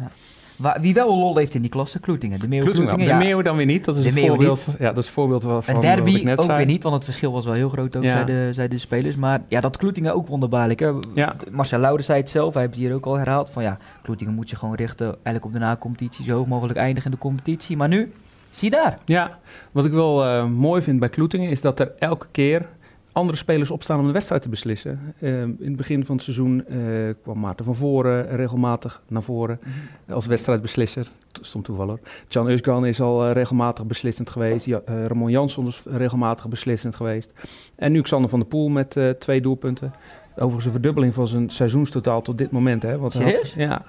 Waar- 0.56 0.80
wie 0.80 0.94
wel 0.94 1.12
een 1.12 1.18
lol 1.18 1.36
heeft 1.36 1.54
in 1.54 1.60
die 1.60 1.70
klasse, 1.70 2.00
Kloetingen. 2.00 2.40
De 2.40 2.48
Meeuw 2.48 2.60
Kloetingen, 2.62 2.88
Kloetingen, 2.88 3.18
de 3.18 3.24
ja. 3.24 3.30
Meeuw 3.30 3.42
dan 3.42 3.56
weer 3.56 3.66
niet. 3.66 3.84
Dat 3.84 3.96
is 3.96 4.04
het 4.04 4.18
voorbeeld. 4.20 4.66
Ja, 4.78 4.88
dat 4.88 4.98
is 4.98 5.04
het 5.04 5.14
voorbeeld 5.14 5.42
van, 5.42 5.50
Een 5.66 5.72
wat 5.74 5.82
derby 5.82 6.10
ik 6.14 6.24
net 6.24 6.38
ook 6.38 6.44
zei. 6.44 6.56
weer 6.56 6.66
niet, 6.66 6.82
want 6.82 6.94
het 6.94 7.04
verschil 7.04 7.32
was 7.32 7.44
wel 7.44 7.54
heel 7.54 7.68
groot 7.68 7.96
ook, 7.96 8.02
Ja. 8.02 8.26
zeiden 8.52 8.70
de 8.70 8.78
spelers. 8.78 9.16
Maar 9.16 9.42
ja, 9.48 9.60
dat 9.60 9.76
Kloetingen 9.76 10.14
ook 10.14 10.26
wonderbaarlijk. 10.26 10.80
Hè? 10.80 10.90
Ja. 11.14 11.36
Marcel 11.50 11.78
Lauder 11.78 12.04
zei 12.04 12.20
het 12.20 12.30
zelf, 12.30 12.52
hij 12.54 12.62
heeft 12.62 12.74
het 12.74 12.84
hier 12.84 12.94
ook 12.94 13.06
al 13.06 13.14
herhaald. 13.18 13.50
Van 13.50 13.62
ja, 13.62 13.78
Kloetingen 14.02 14.34
moet 14.34 14.50
je 14.50 14.56
gewoon 14.56 14.74
richten 14.74 15.06
eigenlijk 15.06 15.44
op 15.44 15.52
de 15.52 15.58
na-competitie. 15.58 16.24
Zo 16.24 16.36
hoog 16.36 16.46
mogelijk 16.46 16.78
eindigen 16.78 17.10
in 17.10 17.16
de 17.16 17.22
competitie. 17.22 17.76
Maar 17.76 17.88
nu, 17.88 18.12
zie 18.50 18.70
daar. 18.70 18.98
Ja, 19.04 19.38
wat 19.72 19.84
ik 19.84 19.92
wel 19.92 20.24
eh, 20.24 20.46
mooi 20.46 20.82
vind 20.82 20.98
bij 21.00 21.08
Kloetingen 21.08 21.50
is 21.50 21.60
dat 21.60 21.80
er 21.80 21.92
elke 21.98 22.26
keer 22.30 22.66
andere 23.14 23.38
spelers 23.38 23.70
opstaan 23.70 24.00
om 24.00 24.06
de 24.06 24.12
wedstrijd 24.12 24.42
te 24.42 24.48
beslissen. 24.48 25.14
Eh, 25.18 25.40
in 25.42 25.56
het 25.64 25.76
begin 25.76 26.04
van 26.04 26.14
het 26.14 26.24
seizoen 26.24 26.64
eh, 26.66 26.76
kwam 27.22 27.38
Maarten 27.40 27.64
van 27.64 27.74
Voren 27.74 28.36
regelmatig 28.36 29.02
naar 29.08 29.22
voren 29.22 29.60
als 30.08 30.26
wedstrijdbeslisser. 30.26 31.06
To- 31.32 31.42
Stond 31.42 31.64
toeval 31.64 31.86
hoor. 31.86 31.98
Jan 32.28 32.48
Eusgan 32.48 32.86
is 32.86 33.00
al 33.00 33.24
eh, 33.26 33.32
regelmatig 33.32 33.86
beslissend 33.86 34.30
geweest. 34.30 34.66
Ja, 34.66 34.80
eh, 34.84 35.06
Ramon 35.06 35.30
Jansson 35.30 35.66
is 35.66 35.82
regelmatig 35.90 36.48
beslissend 36.48 36.94
geweest. 36.94 37.30
En 37.76 37.92
nu 37.92 38.00
Xander 38.02 38.30
van 38.30 38.38
der 38.38 38.48
Poel 38.48 38.68
met 38.68 38.96
twee 39.18 39.40
doelpunten. 39.40 39.92
Overigens 40.34 40.64
een 40.64 40.70
verdubbeling 40.72 41.14
van 41.14 41.26
zijn 41.28 41.50
seizoenstotaal 41.50 42.22
tot 42.22 42.38
dit 42.38 42.50
moment. 42.50 42.82
Hè, 42.82 42.98
want 42.98 43.14
had- 43.14 43.52
ja, 43.56 43.82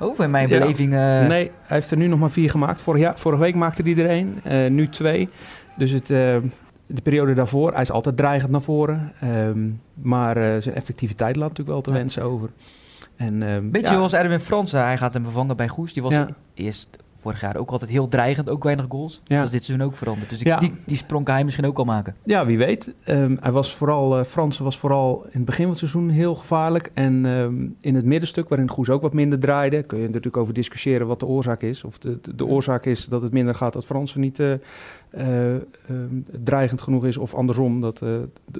Oh, 0.00 0.18
in 0.18 0.30
mijn 0.30 0.48
Ja. 0.48 0.58
beleving... 0.58 0.90
Nee, 0.90 1.50
hij 1.62 1.76
heeft 1.76 1.90
er 1.90 1.96
nu 1.96 2.06
nog 2.06 2.18
maar 2.18 2.30
vier 2.30 2.50
gemaakt. 2.50 2.80
Vorig 2.80 3.00
jaar, 3.00 3.18
vorige 3.18 3.42
week 3.42 3.54
maakte 3.54 3.82
hij 3.82 3.96
er 3.96 4.08
één, 4.08 4.74
nu 4.74 4.88
twee. 4.88 5.28
Dus 5.76 5.90
het, 5.90 6.10
de 6.86 7.02
periode 7.02 7.34
daarvoor, 7.34 7.72
hij 7.72 7.80
is 7.82 7.90
altijd 7.90 8.16
dreigend 8.16 8.50
naar 8.52 8.62
voren. 8.62 9.12
Ehm, 9.20 9.68
maar 9.94 10.36
eh, 10.36 10.60
zijn 10.60 10.74
effectiviteit 10.74 11.36
laat 11.36 11.48
natuurlijk 11.48 11.68
wel 11.76 11.80
te 11.80 11.92
wensen 11.92 12.22
over. 12.22 12.50
En, 13.16 13.42
ehm, 13.42 13.70
Beetje 13.70 13.94
zoals 13.94 14.12
Erwin 14.12 14.40
Fransen, 14.40 14.80
hij 14.84 14.96
gaat 14.96 15.14
hem 15.14 15.22
vervangen 15.22 15.56
bij 15.56 15.68
Goes. 15.68 15.92
Die 15.92 16.02
was 16.02 16.16
eerst 16.54 16.96
vorig 17.24 17.40
jaar 17.40 17.56
ook 17.56 17.70
altijd 17.70 17.90
heel 17.90 18.08
dreigend, 18.08 18.48
ook 18.48 18.62
weinig 18.64 18.86
goals. 18.88 19.20
Ja. 19.24 19.36
Dat 19.36 19.44
is 19.46 19.50
dit 19.50 19.64
seizoen 19.64 19.86
ook 19.86 19.96
veranderd. 19.96 20.30
Dus 20.30 20.40
ik- 20.40 20.46
Ja. 20.46 20.58
die, 20.58 20.72
die 20.86 20.96
sprong 20.96 21.24
kan 21.24 21.34
hij 21.34 21.44
misschien 21.44 21.66
ook 21.66 21.78
al 21.78 21.84
maken. 21.84 22.14
Ja, 22.24 22.46
wie 22.46 22.58
weet. 22.58 22.94
Ehm, 23.04 23.36
hij 23.40 23.52
was 23.52 23.74
vooral, 23.74 24.18
eh 24.18 24.24
Fransen 24.24 24.64
was 24.64 24.78
vooral 24.78 25.22
in 25.24 25.30
het 25.32 25.44
begin 25.44 25.60
van 25.62 25.70
het 25.70 25.78
seizoen 25.78 26.08
heel 26.08 26.34
gevaarlijk. 26.34 26.90
En 26.94 27.26
ehm, 27.26 27.66
in 27.80 27.94
het 27.94 28.04
middenstuk, 28.04 28.48
waarin 28.48 28.70
Goes 28.70 28.90
ook 28.90 29.02
wat 29.02 29.12
minder 29.12 29.38
draaide, 29.38 29.82
kun 29.82 29.96
je 29.98 30.02
er 30.04 30.08
natuurlijk 30.10 30.42
over 30.42 30.54
discussiëren 30.54 31.06
wat 31.06 31.20
de 31.20 31.26
oorzaak 31.26 31.62
is. 31.62 31.84
Of 31.84 31.98
de, 31.98 32.18
de, 32.22 32.34
de 32.34 32.46
oorzaak 32.46 32.86
is 32.86 33.04
dat 33.06 33.22
het 33.22 33.32
minder 33.32 33.54
gaat 33.54 33.72
dat 33.72 33.84
Fransen 33.86 34.20
niet 34.20 34.38
eh, 34.40 34.52
eh, 34.52 35.54
ehm, 35.54 35.60
dreigend 36.44 36.80
genoeg 36.80 37.06
is. 37.06 37.16
Of 37.16 37.34
andersom, 37.34 37.80
dat, 37.80 38.02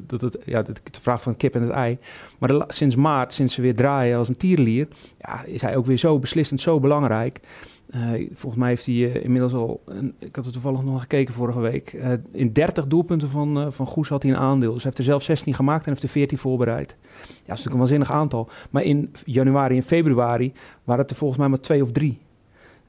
dat 0.06 0.20
het, 0.20 0.38
ja, 0.44 0.62
de, 0.62 0.72
de 0.72 1.00
vraag 1.00 1.22
van 1.22 1.36
kip 1.36 1.54
en 1.54 1.62
het 1.62 1.70
ei. 1.70 1.98
Maar 2.38 2.48
de 2.48 2.64
sinds 2.68 2.96
maart, 2.96 3.32
sinds 3.32 3.54
ze 3.54 3.60
weer 3.62 3.74
draaien 3.76 4.18
als 4.18 4.28
een 4.28 4.36
tierenlier, 4.36 4.88
ja, 5.18 5.44
is 5.44 5.60
hij 5.62 5.76
ook 5.76 5.86
weer 5.86 5.98
zo 5.98 6.18
beslissend, 6.18 6.60
zo 6.60 6.80
belangrijk. 6.80 7.40
Eh, 7.90 8.00
volgens 8.32 8.60
mij 8.60 8.68
heeft 8.68 8.86
hij 8.86 8.94
eh, 8.94 9.24
inmiddels 9.24 9.52
al, 9.54 9.82
een, 9.86 10.14
ik 10.18 10.36
had 10.36 10.46
er 10.46 10.52
toevallig 10.52 10.82
nog 10.82 11.00
gekeken 11.00 11.34
vorige 11.34 11.60
week, 11.60 11.92
eh, 11.92 12.12
in 12.32 12.52
30 12.52 12.86
doelpunten 12.86 13.28
van, 13.28 13.72
van 13.72 13.86
Goes 13.86 14.08
had 14.08 14.22
hij 14.22 14.32
een 14.32 14.38
aandeel. 14.38 14.72
Dus 14.72 14.82
hij 14.82 14.84
heeft 14.84 14.98
er 14.98 15.04
zelf 15.04 15.22
16 15.22 15.54
gemaakt 15.54 15.84
en 15.84 15.90
heeft 15.90 16.02
er 16.02 16.08
14 16.08 16.38
voorbereid. 16.38 16.96
Ja, 17.00 17.06
dat 17.16 17.30
is 17.36 17.46
natuurlijk 17.46 17.72
een 17.72 17.78
waanzinnig 17.78 18.10
aantal. 18.12 18.48
Maar 18.70 18.82
in 18.82 19.12
januari 19.24 19.76
en 19.76 19.82
februari 19.82 20.52
waren 20.84 21.02
het 21.02 21.10
er 21.10 21.16
volgens 21.16 21.38
mij 21.40 21.48
maar 21.48 21.60
twee 21.60 21.82
of 21.82 21.92
drie. 21.92 22.18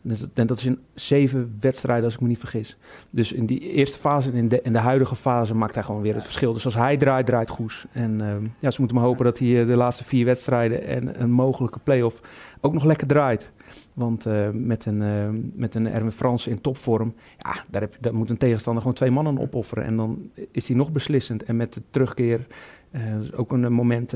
Dus 0.02 0.20
dat- 0.20 0.30
En 0.34 0.48
dat 0.48 0.58
is 0.58 0.66
in 0.66 0.80
zeven 0.94 1.58
wedstrijden, 1.60 2.06
als 2.06 2.14
ik 2.14 2.20
me 2.22 2.28
niet 2.28 2.40
vergis. 2.40 2.78
Dus 3.10 3.32
in 3.32 3.46
die 3.46 3.60
eerste 3.60 3.98
fase 3.98 4.30
en 4.30 4.36
in 4.36 4.48
de, 4.48 4.60
in 4.62 4.74
de 4.74 4.80
huidige 4.80 5.16
fase 5.16 5.56
maakt 5.56 5.74
hij 5.76 5.84
gewoon 5.84 6.02
weer 6.02 6.14
het 6.14 6.24
verschil. 6.24 6.54
Dus 6.54 6.66
als 6.66 6.76
hij 6.76 6.98
draait, 6.98 7.26
draait 7.26 7.50
Goes. 7.50 7.86
En 7.92 8.22
ehm, 8.22 8.44
ja, 8.60 8.72
ze 8.72 8.80
moeten 8.80 8.98
maar 8.98 9.06
hopen 9.06 9.26
dat 9.26 9.40
hij 9.40 9.66
de 9.66 9.76
laatste 9.76 10.04
vier 10.04 10.26
wedstrijden 10.26 10.84
en 10.88 11.22
een 11.22 11.32
mogelijke 11.32 11.80
play-off 11.80 12.20
ook 12.62 12.74
nog 12.74 12.84
lekker 12.84 13.08
draait. 13.08 13.52
Want 13.96 14.26
eh, 14.26 14.50
met, 14.50 14.86
een, 14.86 15.02
eh, 15.02 15.30
met 15.54 15.76
een 15.76 15.88
Erwin 15.88 16.12
Frans 16.12 16.48
in 16.48 16.62
topvorm, 16.62 17.14
ja, 17.38 17.56
daar, 17.70 17.82
heb, 17.82 18.12
moet 18.12 18.30
een 18.30 18.38
tegenstander 18.38 18.82
gewoon 18.82 18.98
twee 18.98 19.12
mannen 19.12 19.40
opofferen. 19.40 19.84
En 19.84 19.98
dan 19.98 20.30
is 20.52 20.68
hij 20.68 20.78
nog 20.78 20.92
beslissend. 20.92 21.44
En 21.44 21.56
met 21.56 21.74
de 21.74 21.82
terugkeer, 21.90 22.48
eh, 22.92 23.22
is 23.22 23.34
ook 23.34 23.52
een 23.52 23.74
moment 23.74 24.14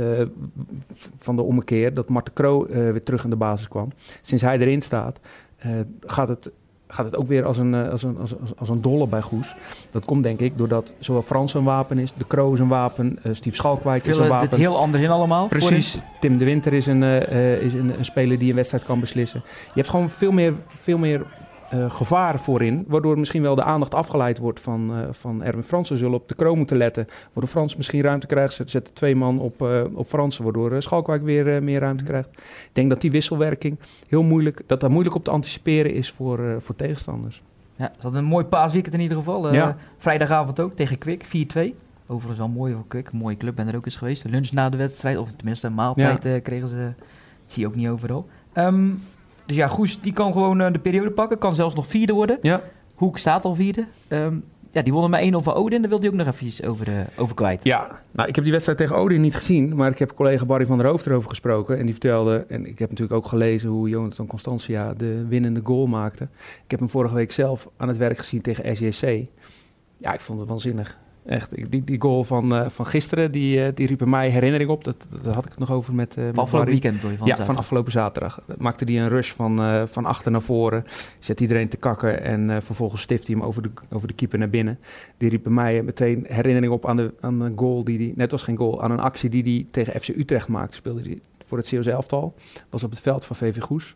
van 1.17 1.35
de 1.35 1.41
ommekeer, 1.41 1.93
dat 1.93 2.09
Marten 2.09 2.33
Kroo 2.33 2.67
weer 2.67 3.03
terug 3.03 3.23
in 3.23 3.29
de 3.29 3.35
basis 3.35 3.67
kwam. 3.67 3.91
Sinds 4.21 4.43
hij 4.43 4.59
erin 4.59 4.81
staat, 4.81 5.19
gaat, 6.01 6.27
het, 6.27 6.51
gaat 6.91 7.05
het 7.05 7.15
ook 7.15 7.27
weer 7.27 7.45
als 7.45 7.57
een, 7.57 7.73
eh, 7.73 7.89
als, 7.89 8.03
een, 8.03 8.17
als, 8.17 8.33
als, 8.41 8.49
als 8.57 8.69
een 8.69 8.81
dolle 8.81 9.07
bij 9.07 9.21
Goes. 9.21 9.55
Dat 9.91 10.05
komt 10.05 10.23
denk 10.23 10.39
ik 10.39 10.57
doordat 10.57 10.93
zowel 10.99 11.21
Frans 11.21 11.53
een 11.53 11.63
wapen 11.63 11.97
is, 11.97 12.13
de 12.17 12.25
Kroo 12.25 12.53
is 12.53 12.59
een 12.59 12.67
wapen, 12.67 13.19
eh 13.23 13.33
Steve 13.33 13.55
Schalkwijk 13.55 14.05
is 14.05 14.17
een 14.17 14.27
wapen. 14.27 14.49
het 14.49 14.59
heel 14.59 14.77
anders 14.77 15.03
in 15.03 15.09
allemaal? 15.09 15.47
Precies. 15.47 15.97
Tim 16.19 16.37
de 16.37 16.45
Winter 16.45 16.73
is, 16.73 16.85
een, 16.87 17.03
eh, 17.03 17.61
is 17.61 17.73
een, 17.73 17.93
een 17.97 18.05
speler 18.05 18.39
die 18.39 18.49
een 18.49 18.55
wedstrijd 18.55 18.85
kan 18.85 18.99
beslissen. 18.99 19.41
Je 19.45 19.71
hebt 19.73 19.89
gewoon 19.89 20.09
veel 20.09 20.31
meer, 20.31 20.53
veel 20.79 20.97
meer 20.97 21.25
eh, 21.69 21.91
gevaar 21.91 22.39
voorin. 22.39 22.85
Waardoor 22.87 23.19
misschien 23.19 23.41
wel 23.41 23.55
de 23.55 23.63
aandacht 23.63 23.93
afgeleid 23.93 24.37
wordt 24.37 24.59
van, 24.59 24.91
eh, 24.93 25.07
van 25.11 25.43
Erwin 25.43 25.63
Fransen. 25.63 25.97
Zullen 25.97 26.13
op 26.13 26.27
de 26.27 26.35
kroon 26.35 26.57
moeten 26.57 26.77
letten. 26.77 27.07
Waardoor 27.33 27.47
Frans 27.47 27.75
misschien 27.75 28.01
ruimte 28.01 28.27
krijgt. 28.27 28.53
Zet, 28.53 28.69
zetten 28.69 28.93
twee 28.93 29.15
man 29.15 29.39
op, 29.39 29.61
eh, 29.61 29.83
op 29.93 30.07
Fransen. 30.07 30.43
Waardoor 30.43 30.71
uh, 30.71 30.79
Schalkwijk 30.79 31.23
weer 31.23 31.63
meer 31.63 31.79
ruimte 31.79 32.03
krijgt. 32.03 32.29
Ik 32.37 32.69
denk 32.73 32.89
dat 32.89 33.01
die 33.01 33.11
wisselwerking 33.11 33.79
heel 34.07 34.23
moeilijk, 34.23 34.61
dat 34.65 34.79
daar 34.79 34.91
moeilijk 34.91 35.15
op 35.15 35.23
te 35.23 35.31
anticiperen 35.31 35.93
is 35.93 36.11
voor, 36.11 36.55
voor 36.59 36.75
tegenstanders. 36.75 37.41
Ja, 37.75 37.91
ze 37.95 38.01
hadden 38.01 38.21
een 38.21 38.27
mooi 38.27 38.45
paasweekend 38.45 38.93
in 38.93 39.01
ieder 39.01 39.17
geval. 39.17 39.53
Ja. 39.53 39.77
Vrijdagavond 39.97 40.59
ook 40.59 40.73
tegen 40.73 40.97
Kwik, 40.97 41.25
4-2. 41.25 41.75
Overigens 42.07 42.39
wel 42.39 42.47
mooi 42.47 42.73
voor 42.73 42.87
Kwik. 42.87 43.11
Mooie 43.11 43.37
club, 43.37 43.55
ben 43.55 43.67
er 43.67 43.75
ook 43.75 43.85
eens 43.85 43.95
geweest. 43.95 44.23
De 44.23 44.29
lunch 44.29 44.51
na 44.51 44.69
de 44.69 44.77
wedstrijd, 44.77 45.17
of 45.17 45.31
tenminste 45.31 45.67
een 45.67 45.73
maaltijd 45.73 46.41
kregen 46.41 46.67
ze. 46.67 46.75
Dat 46.75 47.53
zie 47.53 47.61
je 47.61 47.67
ook 47.67 47.75
niet 47.75 47.87
overal. 47.87 48.27
Ehm, 48.53 48.89
dus 49.49 49.57
ja, 49.57 49.67
Goes 49.67 50.01
die 50.01 50.13
kan 50.13 50.31
gewoon 50.31 50.61
eh, 50.61 50.71
de 50.71 50.79
periode 50.79 51.11
pakken. 51.11 51.37
Kan 51.37 51.55
zelfs 51.55 51.75
nog 51.75 51.87
vierde 51.87 52.13
worden. 52.13 52.39
Ja. 52.41 52.61
Hoek 52.95 53.17
staat 53.17 53.45
al 53.45 53.55
vierde. 53.55 53.85
Ehm, 54.07 54.35
ja, 54.71 54.81
die 54.81 54.93
wonnen 54.93 55.09
met 55.09 55.21
1-0 55.21 55.43
van 55.43 55.53
Odin. 55.53 55.81
Daar 55.81 55.89
wilde 55.89 56.07
hij 56.07 56.17
ook 56.17 56.25
nog 56.25 56.35
even 56.35 56.69
over, 56.69 56.87
eh, 56.87 56.93
over 57.17 57.35
kwijt. 57.35 57.63
Ja, 57.63 58.01
nou, 58.11 58.29
ik 58.29 58.35
heb 58.35 58.43
die 58.43 58.53
wedstrijd 58.53 58.79
tegen 58.79 58.95
Odin 58.95 59.21
niet 59.21 59.35
gezien, 59.35 59.75
maar 59.75 59.91
ik 59.91 59.99
heb 59.99 60.13
collega 60.13 60.45
Barry 60.45 60.65
van 60.65 60.77
der 60.77 60.87
Hoofd 60.87 61.05
erover 61.05 61.29
gesproken. 61.29 61.77
En 61.77 61.83
die 61.83 61.91
vertelde, 61.91 62.45
en 62.47 62.65
ik 62.65 62.79
heb 62.79 62.89
natuurlijk 62.89 63.17
ook 63.17 63.25
gelezen 63.25 63.69
hoe 63.69 63.89
Jonathan 63.89 64.27
Constantia 64.27 64.93
de 64.93 65.27
winnende 65.27 65.61
goal 65.63 65.87
maakte. 65.87 66.23
Ik 66.63 66.71
heb 66.71 66.79
hem 66.79 66.89
vorige 66.89 67.15
week 67.15 67.31
zelf 67.31 67.67
aan 67.77 67.87
het 67.87 67.97
werk 67.97 68.17
gezien 68.17 68.41
tegen 68.41 68.75
SJC. 68.75 69.27
Ja, 69.97 70.13
ik 70.13 70.19
vond 70.19 70.39
het 70.39 70.49
waanzinnig. 70.49 70.97
Echt, 71.29 71.71
die, 71.71 71.83
die 71.83 72.01
goal 72.01 72.23
van, 72.23 72.55
eh, 72.55 72.69
van 72.69 72.85
gisteren, 72.85 73.31
die, 73.31 73.63
eh, 73.63 73.71
die 73.75 73.87
riep 73.87 74.01
in 74.01 74.09
mij 74.09 74.29
herinnering 74.29 74.69
op. 74.69 74.83
Dat, 74.83 75.07
daar 75.21 75.33
had 75.33 75.45
ik 75.45 75.49
het 75.49 75.59
nog 75.59 75.71
over 75.71 75.93
met, 75.93 76.15
met 76.15 76.25
Van 76.33 76.43
afgelopen 76.43 76.71
weekend 76.71 77.01
door 77.01 77.11
je 77.11 77.17
van 77.17 77.27
ja, 77.27 77.31
zaterdag. 77.31 77.55
van 77.55 77.63
afgelopen 77.63 77.91
zaterdag. 77.91 78.41
Maakte 78.57 78.85
hij 78.85 79.01
een 79.01 79.09
rush 79.09 79.31
van, 79.31 79.87
van 79.87 80.05
achter 80.05 80.31
naar 80.31 80.41
voren. 80.41 80.85
Zet 81.19 81.39
iedereen 81.39 81.69
te 81.69 81.77
kakken 81.77 82.23
en 82.23 82.63
vervolgens 82.63 83.01
stift 83.01 83.27
hij 83.27 83.35
hem 83.35 83.45
over 83.45 83.61
de, 83.61 83.69
over 83.89 84.07
de 84.07 84.13
keeper 84.13 84.39
naar 84.39 84.49
binnen. 84.49 84.79
Die 85.17 85.29
riep 85.29 85.43
bij 85.43 85.51
mij 85.51 85.83
meteen 85.83 86.25
herinnering 86.27 86.73
op 86.73 86.87
aan, 86.87 86.97
de, 86.97 87.13
aan 87.19 87.41
een 87.41 87.57
goal 87.57 87.83
die 87.83 87.97
hij, 87.97 88.13
net 88.15 88.31
was 88.31 88.43
geen 88.43 88.57
goal, 88.57 88.81
aan 88.83 88.91
een 88.91 88.99
actie 88.99 89.29
die 89.29 89.43
hij 89.43 89.65
tegen 89.71 89.99
FC 90.01 90.07
Utrecht 90.07 90.47
maakte. 90.47 90.75
Speelde 90.75 91.01
hij 91.01 91.19
voor 91.45 91.57
het 91.57 91.69
CO's 91.69 91.85
elftal. 91.85 92.33
Was 92.69 92.83
op 92.83 92.89
het 92.89 93.01
veld 93.01 93.25
van 93.25 93.35
VV 93.35 93.61
Goes. 93.61 93.95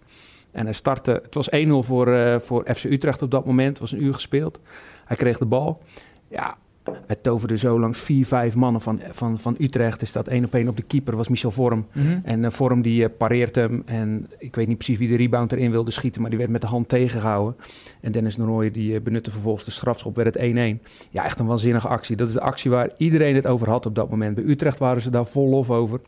En 0.52 0.64
hij 0.64 0.74
startte, 0.74 1.20
het 1.24 1.34
was 1.34 1.50
1-0 1.52 1.56
voor, 1.70 2.42
voor 2.42 2.66
FC 2.76 2.84
Utrecht 2.84 3.22
op 3.22 3.32
dat 3.32 3.46
moment. 3.46 3.70
Het 3.70 3.80
was 3.80 3.92
een 3.92 4.04
uur 4.04 4.14
gespeeld. 4.14 4.60
Hij 5.06 5.18
kreeg 5.18 5.38
de 5.38 5.46
bal. 5.46 5.82
Ja, 6.28 6.58
hij 6.84 7.16
toverde 7.22 7.58
zo 7.58 7.80
langs 7.80 8.00
vier, 8.00 8.26
vijf 8.26 8.56
mannen 8.56 8.82
van, 8.82 9.00
van, 9.12 9.40
van 9.40 9.56
Utrecht. 9.60 10.02
Er 10.02 10.08
staat 10.08 10.28
één 10.28 10.46
op 10.46 10.54
één 10.54 10.68
op 10.68 10.78
de 10.78 10.84
keeper, 10.84 11.16
was 11.16 11.28
Michel 11.28 11.52
Vorm. 11.52 11.86
Mhm. 11.92 12.20
En 12.24 12.46
eh, 12.46 12.52
Vorm 12.52 12.82
die 12.82 13.04
eh, 13.04 13.10
pareert 13.18 13.56
hem. 13.56 13.84
En 13.86 14.30
ik 14.38 14.56
weet 14.56 14.68
niet 14.68 14.78
precies 14.78 14.98
wie 14.98 15.08
de 15.08 15.16
rebound 15.16 15.52
erin 15.52 15.72
wilde 15.72 15.92
schieten, 15.92 16.22
maar 16.22 16.30
die 16.30 16.40
werd 16.40 16.52
met 16.52 16.62
de 16.62 16.68
hand 16.68 16.90
tegengehouden. 16.90 17.56
En 18.02 18.12
Dennis 18.12 18.38
Norooy 18.38 18.72
die 18.72 18.96
eh, 18.96 19.02
benutte 19.02 19.32
vervolgens 19.32 19.66
de 19.66 19.72
strafschop, 19.72 20.16
werd 20.16 20.34
het 20.34 20.80
1-1. 20.82 20.88
Ja, 21.10 21.24
echt 21.24 21.40
een 21.40 21.46
waanzinnige 21.46 21.88
actie. 21.88 22.16
Dat 22.16 22.28
is 22.28 22.34
de 22.34 22.42
actie 22.42 22.72
waar 22.72 22.90
iedereen 22.98 23.36
het 23.36 23.48
over 23.48 23.70
had 23.70 23.86
op 23.86 23.96
dat 23.96 24.10
moment. 24.10 24.36
Bij 24.36 24.44
Utrecht 24.44 24.80
waren 24.80 25.02
ze 25.02 25.10
daar 25.10 25.26
vol 25.26 25.50
lof 25.50 25.70
over. 25.70 26.00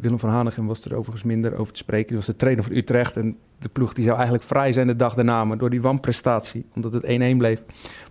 Willem 0.00 0.18
van 0.18 0.30
Hanegem 0.30 0.66
was 0.66 0.84
er 0.84 0.94
overigens 0.94 1.24
minder 1.24 1.56
over 1.56 1.72
te 1.72 1.78
spreken. 1.78 2.06
Die 2.06 2.16
was 2.16 2.26
de 2.26 2.36
trainer 2.36 2.64
van 2.64 2.76
Utrecht. 2.76 3.16
En 3.16 3.36
de 3.58 3.68
ploeg 3.68 3.92
die 3.92 4.04
zou 4.04 4.14
eigenlijk 4.16 4.44
vrij 4.44 4.72
zijn 4.72 4.86
de 4.86 4.96
dag 4.96 5.14
daarna. 5.14 5.44
Maar 5.44 5.58
door 5.58 5.70
die 5.70 5.82
wanprestatie, 5.82 6.66
omdat 6.74 6.92
het 6.92 7.04
1-1 7.04 7.06
bleef, 7.36 7.62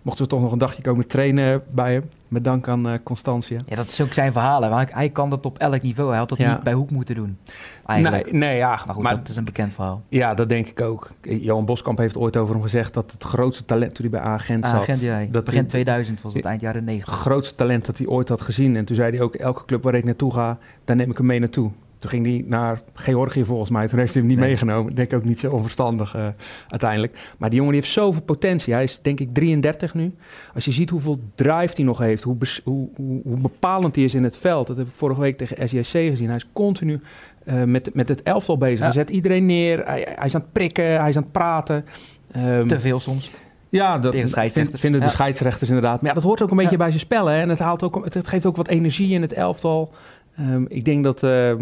mochten 0.02 0.24
we 0.24 0.30
toch 0.30 0.40
nog 0.40 0.52
een 0.52 0.58
dagje 0.58 0.82
komen 0.82 1.06
trainen 1.06 1.62
bij 1.70 1.92
hem. 1.92 2.02
Met 2.28 2.44
dank 2.44 2.68
aan 2.68 2.88
eh, 2.88 2.94
Constantia. 3.02 3.58
Ja, 3.66 3.76
dat 3.76 3.86
is 3.86 4.00
ook 4.00 4.12
zijn 4.12 4.32
verhaal. 4.32 4.62
hè, 4.62 4.68
want 4.68 4.92
hij, 4.92 5.08
kan 5.10 5.30
dat 5.30 5.46
op 5.46 5.58
elk 5.58 5.82
niveau. 5.82 6.08
Hij 6.08 6.18
had 6.18 6.28
dat 6.28 6.38
Ja. 6.38 6.52
niet 6.54 6.62
bij 6.62 6.72
Hoek 6.72 6.90
moeten 6.90 7.14
doen. 7.14 7.38
Eigenlijk. 7.86 8.30
Nee, 8.32 8.40
nee, 8.40 8.56
ja, 8.56 8.68
Maar 8.86 8.94
goed, 8.94 9.02
maar 9.02 9.16
dat 9.16 9.28
is 9.28 9.36
een 9.36 9.44
bekend 9.44 9.72
verhaal. 9.74 10.02
Ja, 10.08 10.34
dat 10.34 10.48
denk 10.48 10.66
ik 10.66 10.80
ook. 10.80 11.10
Johan 11.22 11.64
Boskamp 11.64 11.98
heeft 11.98 12.16
ooit 12.16 12.36
over 12.36 12.54
hem 12.54 12.62
gezegd 12.62 12.94
dat 12.94 13.12
het 13.12 13.22
grootste 13.22 13.64
talent 13.64 13.94
toen 13.94 14.10
hij 14.10 14.20
bij 14.20 14.30
Agent 14.30 14.66
zat. 14.66 14.80
Agent, 14.80 15.00
ja, 15.00 15.24
dat 15.30 15.44
begin 15.44 15.60
hij- 15.60 15.68
2000 15.68 16.22
was 16.22 16.34
het, 16.34 16.44
eind 16.44 16.60
jaren 16.60 16.76
Het 16.76 16.86
90. 16.86 17.14
grootste 17.14 17.54
talent 17.54 17.86
dat 17.86 17.98
hij 17.98 18.06
ooit 18.06 18.28
had 18.28 18.40
gezien. 18.40 18.76
En 18.76 18.84
toen 18.84 18.96
zei 18.96 19.10
hij 19.10 19.20
ook, 19.20 19.34
elke 19.34 19.64
club 19.64 19.82
waar 19.82 19.94
ik 19.94 20.04
naartoe 20.04 20.32
ga, 20.32 20.58
daar 20.84 20.96
neem 20.96 21.10
ik 21.10 21.16
hem 21.16 21.26
mee 21.26 21.38
naartoe. 21.38 21.70
Toen 21.98 22.10
ging 22.10 22.26
hij 22.26 22.44
naar 22.46 22.80
Georgië 22.94 23.44
volgens 23.44 23.70
mij. 23.70 23.88
Toen 23.88 23.98
heeft 23.98 24.12
hij 24.12 24.20
hem 24.22 24.30
niet 24.30 24.38
Nee. 24.40 24.48
meegenomen. 24.48 24.90
Ik 24.90 24.96
denk 24.96 25.14
ook 25.16 25.24
niet 25.24 25.40
zo 25.40 25.50
onverstandig 25.50 26.14
eh, 26.14 26.26
uiteindelijk. 26.68 27.18
Maar 27.38 27.48
die 27.48 27.58
jongen 27.58 27.72
die 27.74 27.82
heeft 27.82 27.94
zoveel 27.94 28.22
potentie. 28.22 28.72
Hij 28.74 28.82
is 28.82 29.00
denk 29.02 29.20
ik 29.20 29.28
33 29.34 29.94
nu. 29.94 30.14
Als 30.54 30.64
je 30.64 30.72
ziet 30.72 30.90
hoeveel 30.90 31.18
drive 31.34 31.72
hij 31.74 31.84
nog 31.84 31.98
heeft. 31.98 32.22
Hoe, 32.22 32.36
hoe, 32.64 32.88
hoe, 32.94 33.20
bepalend 33.40 33.94
hij 33.94 34.04
is 34.04 34.14
in 34.14 34.24
het 34.24 34.36
veld. 34.36 34.66
Dat 34.66 34.76
heb 34.76 34.86
ik 34.86 34.92
vorige 34.92 35.20
week 35.20 35.36
tegen 35.36 35.68
SJC 35.68 35.84
gezien. 35.90 36.26
Hij 36.26 36.36
is 36.36 36.48
continu 36.52 37.00
eh, 37.44 37.62
met, 37.62 37.94
met 37.94 38.08
het 38.08 38.22
elftal 38.22 38.58
bezig. 38.58 38.78
Ja. 38.78 38.84
Hij 38.84 38.92
zet 38.92 39.10
iedereen 39.10 39.46
neer. 39.46 39.84
Hij, 39.86 40.06
hij 40.14 40.26
is 40.26 40.34
aan 40.34 40.40
het 40.40 40.52
prikken. 40.52 41.00
Hij 41.00 41.08
is 41.08 41.16
aan 41.16 41.22
het 41.22 41.32
praten. 41.32 41.84
Ehm, 42.32 42.66
Te 42.66 42.78
veel 42.80 43.00
soms. 43.00 43.30
ja, 43.68 43.98
dat 43.98 44.14
vind- 44.14 44.70
vinden 44.72 45.00
de 45.00 45.06
Ja. 45.06 45.12
scheidsrechters 45.12 45.68
inderdaad. 45.68 46.00
Maar 46.00 46.08
ja, 46.08 46.14
dat 46.14 46.22
hoort 46.24 46.42
ook 46.42 46.50
een 46.50 46.56
beetje 46.56 46.70
Ja. 46.72 46.76
bij 46.78 46.88
zijn 46.88 47.00
spellen. 47.00 47.32
Hè? 47.32 47.40
En 47.40 47.48
het, 47.48 47.58
haalt 47.58 47.82
ook, 47.82 48.04
het, 48.04 48.14
het 48.14 48.28
geeft 48.28 48.46
ook 48.46 48.56
wat 48.56 48.68
energie 48.68 49.12
in 49.14 49.22
het 49.22 49.32
elftal. 49.32 49.92
Ehm, 50.36 50.64
ik 50.68 50.84
denk 50.84 51.04
dat, 51.04 51.22
eh, 51.22 51.52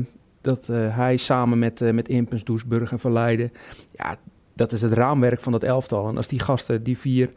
dat 0.47 0.69
eh, 0.69 0.97
hij 0.97 1.17
samen 1.17 1.59
met, 1.59 1.81
eh 1.81 1.93
met 1.93 2.09
Impens, 2.09 2.45
Doesburg 2.45 2.93
en 2.93 2.99
Verleiden... 2.99 3.53
Ja, 3.97 4.17
dat 4.55 4.73
is 4.73 4.83
het 4.83 4.93
raamwerk 4.93 5.41
van 5.41 5.53
dat 5.53 5.63
elftal. 5.63 6.09
En 6.09 6.17
als 6.17 6.29
die 6.29 6.41
gasten, 6.41 6.83
die 6.83 6.99
vier, 6.99 7.31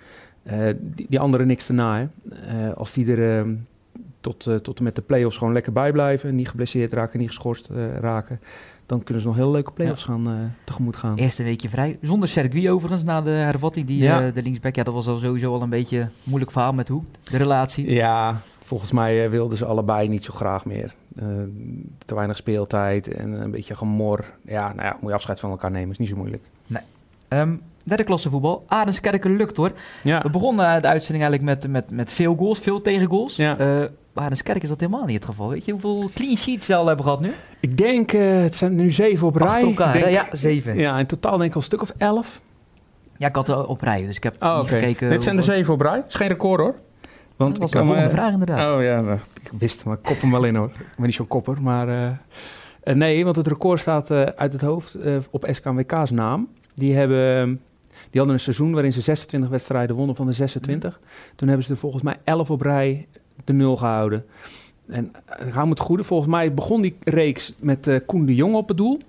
eh, 0.43 0.67
die, 0.79 1.05
die 1.09 1.19
anderen 1.19 1.47
niks 1.47 1.65
te 1.65 1.73
na... 1.73 2.09
Hè? 2.33 2.75
Als 2.75 2.93
die 2.93 3.15
er 3.15 3.45
tot, 4.21 4.49
tot 4.61 4.77
en 4.77 4.83
met 4.83 4.95
de 4.95 5.01
play-offs 5.01 5.37
gewoon 5.37 5.53
lekker 5.53 5.73
bij 5.73 5.91
blijven... 5.91 6.35
niet 6.35 6.49
geblesseerd 6.49 6.93
raken, 6.93 7.19
niet 7.19 7.27
geschorst 7.27 7.69
raken... 7.99 8.39
dan 8.85 9.03
kunnen 9.03 9.21
ze 9.23 9.27
nog 9.29 9.37
heel 9.37 9.51
leuke 9.51 9.71
play-offs 9.71 10.03
gaan, 10.03 10.27
eh, 10.27 10.33
tegemoet 10.63 10.95
gaan. 10.95 11.17
Eerste 11.17 11.43
weekje 11.43 11.69
vrij. 11.69 11.97
Zonder 12.01 12.29
Sergui 12.29 12.69
overigens, 12.69 13.03
na 13.03 13.21
de 13.21 13.29
hervatting. 13.29 13.87
Die, 13.87 14.01
Ja. 14.03 14.31
de 14.31 14.41
linksback, 14.41 14.75
ja, 14.75 14.83
dat 14.83 14.93
was 14.93 15.07
al 15.07 15.17
sowieso 15.17 15.53
al 15.53 15.61
een 15.61 15.69
beetje 15.69 15.99
een 15.99 16.09
moeilijk 16.23 16.51
verhaal 16.51 16.73
met 16.73 16.87
Hoek. 16.87 17.05
De 17.31 17.37
relatie. 17.37 17.91
Ja, 17.91 18.41
volgens 18.69 18.91
mij 18.91 19.23
eh, 19.23 19.29
wilden 19.29 19.57
ze 19.57 19.65
allebei 19.65 20.07
niet 20.07 20.23
zo 20.23 20.33
graag 20.33 20.65
meer. 20.65 20.93
Eh, 21.15 21.25
te 22.05 22.15
weinig 22.15 22.35
speeltijd 22.37 23.07
en 23.07 23.31
een 23.41 23.51
beetje 23.51 23.75
gemor. 23.75 24.25
Ja, 24.45 24.67
nou 24.73 24.87
ja, 24.87 24.97
moet 24.99 25.09
je 25.09 25.15
afscheid 25.15 25.39
van 25.39 25.49
elkaar 25.49 25.71
nemen, 25.71 25.89
is 25.91 25.97
niet 25.97 26.09
zo 26.09 26.15
moeilijk. 26.15 26.43
Ehm, 27.27 27.55
derde 27.83 28.03
klasse 28.03 28.29
voetbal. 28.29 28.63
Aardenskerken 28.67 29.35
lukt 29.35 29.57
hoor. 29.57 29.71
Ja, 30.03 30.21
We 30.21 30.29
begonnen 30.29 30.65
eh, 30.75 30.81
de 30.81 30.87
uitzending 30.87 31.23
eigenlijk 31.25 31.59
met, 31.61 31.71
met, 31.71 31.91
met 31.91 32.11
veel 32.11 32.35
goals, 32.35 32.59
veel 32.59 32.81
tegengoals. 32.81 33.35
Ja. 33.35 33.55
Bij 33.55 33.89
Aardenskerk 34.13 34.63
is 34.63 34.69
dat 34.69 34.79
helemaal 34.79 35.05
niet 35.05 35.15
het 35.15 35.25
geval. 35.25 35.49
Weet 35.49 35.65
je 35.65 35.71
hoeveel 35.71 36.09
clean 36.13 36.35
sheets 36.37 36.65
ze 36.65 36.75
al 36.75 36.85
hebben 36.87 37.05
gehad 37.05 37.19
nu? 37.21 37.31
ik 37.59 37.77
denk, 37.77 38.11
het 38.11 38.55
zijn 38.55 38.75
nu 38.75 38.91
zeven 38.91 39.27
op 39.27 39.35
rij. 39.35 39.61
Elkaar, 39.61 39.93
denk- 39.93 40.09
Ja, 40.09 40.25
zeven. 40.31 40.75
Ja. 40.75 40.81
Ja, 40.81 40.99
in 40.99 41.05
totaal 41.05 41.37
denk 41.37 41.49
ik 41.49 41.55
al 41.55 41.61
een 41.61 41.65
stuk 41.67 41.81
of 41.81 41.91
elf. 41.97 42.41
ik 43.17 43.35
had 43.35 43.47
er 43.47 43.65
op 43.67 43.81
rij, 43.81 44.03
dus 44.03 44.15
ik 44.15 44.23
heb 44.23 44.35
Oh, 44.43 44.55
niet 44.55 44.63
oké. 44.63 44.73
gekeken. 44.79 45.09
Dit 45.09 45.23
zijn 45.23 45.37
er 45.37 45.43
zeven 45.43 45.73
op 45.73 45.81
rij. 45.81 46.03
is 46.07 46.15
geen 46.15 46.27
record 46.27 46.59
hoor. 46.61 46.75
Want 47.39 47.51
dat 47.51 47.59
was 47.61 47.69
ik 47.71 47.77
kan 47.77 47.85
volgende 47.85 48.09
me- 48.09 48.15
vraag 48.15 48.31
inderdaad. 48.31 48.71
Oh 48.75 48.83
ja, 48.83 49.01
nou, 49.01 49.19
ik 49.41 49.51
wist 49.59 49.85
maar 49.85 49.97
kop 49.97 50.21
hem 50.21 50.31
wel 50.31 50.43
in 50.43 50.55
hoor. 50.55 50.67
Ik 50.69 50.95
ben 50.97 51.05
niet 51.05 51.13
zo'n 51.15 51.27
kopper, 51.27 51.61
maar... 51.61 51.87
eh, 51.87 52.07
eh, 52.83 52.95
nee, 52.95 53.23
want 53.23 53.35
het 53.35 53.47
record 53.47 53.79
staat 53.79 54.11
eh, 54.11 54.21
uit 54.21 54.53
het 54.53 54.61
hoofd 54.61 54.97
op 55.29 55.47
SKWK's 55.51 56.09
naam. 56.11 56.47
Die, 56.73 56.93
hebben, 56.95 57.47
die 57.93 58.19
hadden 58.19 58.33
een 58.33 58.39
seizoen 58.39 58.71
waarin 58.73 58.93
ze 58.93 59.01
26 59.01 59.49
wedstrijden 59.49 59.95
wonnen 59.95 60.15
van 60.15 60.25
de 60.25 60.31
26. 60.31 60.99
Toen 61.35 61.47
hebben 61.47 61.65
ze 61.65 61.71
er 61.73 61.79
volgens 61.79 62.03
mij 62.03 62.17
11 62.23 62.49
op 62.51 62.61
rij 62.61 63.07
de 63.43 63.53
nul 63.53 63.75
gehouden. 63.77 64.25
En 64.87 65.11
hou 65.51 65.63
me 65.65 65.69
het 65.71 65.79
goede, 65.79 66.03
volgens 66.03 66.29
mij 66.29 66.53
begon 66.53 66.81
die 66.81 66.95
reeks 67.03 67.53
met 67.59 68.01
Koen 68.05 68.25
de 68.25 68.35
Jong 68.35 68.55
op 68.55 68.67
het 68.67 68.77
doel. 68.77 68.99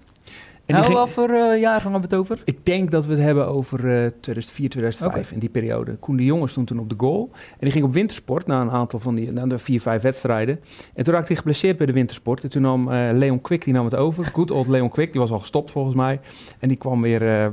En 0.70 0.76
nou, 0.76 0.84
ging- 0.86 0.98
wat 0.98 1.10
voor 1.10 1.28
eh, 1.30 1.60
jaargang 1.60 1.92
hebben 1.92 2.10
we 2.10 2.16
het 2.16 2.24
over? 2.24 2.40
ik 2.44 2.66
denk 2.66 2.90
dat 2.90 3.06
we 3.06 3.12
het 3.12 3.22
hebben 3.22 3.46
over 3.48 3.78
eh 3.78 4.10
2004, 4.20 4.68
2005, 4.70 5.24
Oké. 5.24 5.34
in 5.34 5.40
die 5.40 5.48
periode. 5.48 5.94
Koen 5.96 6.16
de 6.16 6.24
Jonge 6.24 6.48
stond 6.48 6.66
toen 6.66 6.78
op 6.78 6.88
de 6.88 6.94
goal. 6.98 7.30
En 7.32 7.56
die 7.58 7.70
ging 7.70 7.84
op 7.84 7.92
wintersport 7.92 8.46
na 8.46 8.60
een 8.60 8.70
aantal 8.70 8.98
van 8.98 9.14
die, 9.14 9.32
na 9.32 9.46
de 9.46 9.58
vier, 9.58 9.80
vijf 9.80 10.02
wedstrijden. 10.02 10.60
En 10.94 11.04
toen 11.04 11.12
raakte 11.14 11.28
hij 11.28 11.36
geblesseerd 11.36 11.76
bij 11.76 11.86
de 11.86 11.92
wintersport. 11.92 12.42
En 12.42 12.50
toen 12.50 12.62
nam 12.62 12.92
eh, 12.92 13.08
Leon 13.12 13.40
Quick, 13.40 13.64
die 13.64 13.72
nam 13.74 13.84
het 13.84 13.94
over. 13.94 14.24
Good 14.34 14.50
old 14.50 14.68
Leon 14.68 14.88
Quick, 14.88 15.12
die 15.12 15.20
was 15.20 15.30
al 15.30 15.38
gestopt 15.38 15.70
volgens 15.70 15.94
mij. 15.94 16.20
En 16.58 16.68
die 16.68 16.76
kwam 16.78 17.02
weer, 17.02 17.22
eh, 17.22 17.44
eh, 17.44 17.52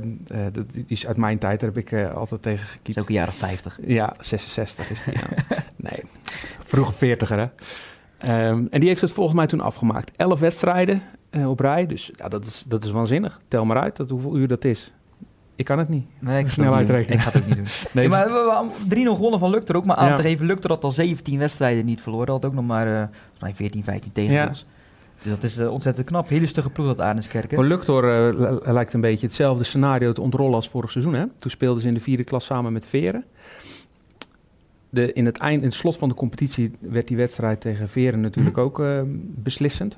dat- 0.52 0.72
die 0.72 0.84
is 0.88 1.06
uit 1.06 1.16
mijn 1.16 1.38
tijd, 1.38 1.60
daar 1.60 1.68
heb 1.68 1.78
ik 1.78 1.92
eh, 1.92 2.14
altijd 2.14 2.42
tegen 2.42 2.58
Dat 2.58 2.66
is 2.68 2.72
gekiept. 2.76 2.98
ook 2.98 3.08
een 3.08 3.14
jaar 3.14 3.28
of 3.28 3.34
50. 3.34 3.78
Ja, 3.86 4.14
66 4.20 4.90
is 4.90 5.04
die. 5.04 5.14
ja. 5.14 5.56
nee, 5.90 6.02
vroege 6.64 6.92
40er 6.92 7.28
hè. 7.38 7.46
Ehm, 8.18 8.66
en 8.70 8.80
die 8.80 8.88
heeft 8.88 9.00
het 9.00 9.12
volgens 9.12 9.36
mij 9.36 9.46
toen 9.46 9.60
afgemaakt. 9.60 10.10
11 10.16 10.40
wedstrijden 10.40 11.02
eh, 11.30 11.50
op 11.50 11.60
rij, 11.60 11.86
dus 11.86 12.10
ja, 12.16 12.28
dat, 12.28 12.44
is, 12.46 12.64
dat 12.68 12.84
is 12.84 12.90
waanzinnig. 12.90 13.40
Tel 13.48 13.64
maar 13.64 13.78
uit 13.80 13.96
dat, 13.96 14.10
hoeveel 14.10 14.36
uur 14.36 14.48
dat 14.48 14.64
is. 14.64 14.92
Ik 15.54 15.64
kan 15.64 15.78
het 15.78 15.88
niet. 15.88 16.06
Nee, 16.18 16.38
ik, 16.38 16.48
Snel 16.48 16.66
het 16.66 16.78
niet 16.78 16.86
doen. 16.86 16.96
uitrekenen. 16.96 17.16
ik 17.18 17.20
ga 17.24 17.30
het 17.30 17.40
ook 17.42 17.46
niet 17.48 17.56
doen. 17.56 17.66
Nee, 17.92 18.08
maar 18.08 18.28
we- 18.28 18.68
we- 18.88 18.94
3-0 18.94 19.14
gewonnen 19.14 19.38
van 19.38 19.50
Lukter 19.50 19.76
ook. 19.76 19.84
Maar 19.84 19.96
aan 19.96 20.08
Ja. 20.08 20.16
te 20.16 20.22
geven, 20.22 20.46
Lukter 20.46 20.70
had 20.70 20.84
al 20.84 20.90
17 20.92 21.38
wedstrijden 21.38 21.84
niet 21.84 22.02
verloren. 22.02 22.28
Had 22.32 22.44
ook 22.44 22.54
nog 22.54 22.66
maar 22.66 23.10
mij 23.40 23.54
14, 23.54 23.84
15 23.84 24.12
tegengoals. 24.12 24.66
Dus 25.22 25.32
dat 25.32 25.42
is 25.42 25.58
eh, 25.58 25.72
ontzettend 25.72 26.06
knap. 26.06 26.28
Hele 26.28 26.46
stugge 26.46 26.70
ploeg 26.70 26.86
dat 26.86 27.00
Aardenskerken. 27.00 27.54
Voor 27.56 27.64
Luctor 27.64 28.28
eh, 28.28 28.38
li- 28.64 28.72
lijkt 28.72 28.92
een 28.94 29.00
beetje 29.00 29.26
hetzelfde 29.26 29.64
scenario 29.64 30.12
te 30.12 30.20
ontrollen 30.20 30.54
als 30.54 30.68
vorig 30.68 30.90
seizoen. 30.90 31.14
Hè? 31.14 31.24
Toen 31.36 31.50
speelden 31.50 31.82
ze 31.82 31.88
in 31.88 31.94
de 31.94 32.00
vierde 32.00 32.24
klas 32.24 32.44
samen 32.44 32.72
met 32.72 32.86
Veren. 32.86 33.24
De, 34.90 35.12
in, 35.12 35.26
het 35.26 35.38
eind, 35.38 35.62
in 35.62 35.68
het 35.68 35.76
slot 35.76 35.96
van 35.96 36.08
de 36.08 36.14
competitie 36.14 36.72
werd 36.80 37.08
die 37.08 37.16
wedstrijd 37.16 37.60
tegen 37.60 37.88
Veren 37.88 38.20
natuurlijk 38.20 38.56
Mhm. 38.56 38.64
ook 38.64 38.82
beslissend. 39.24 39.96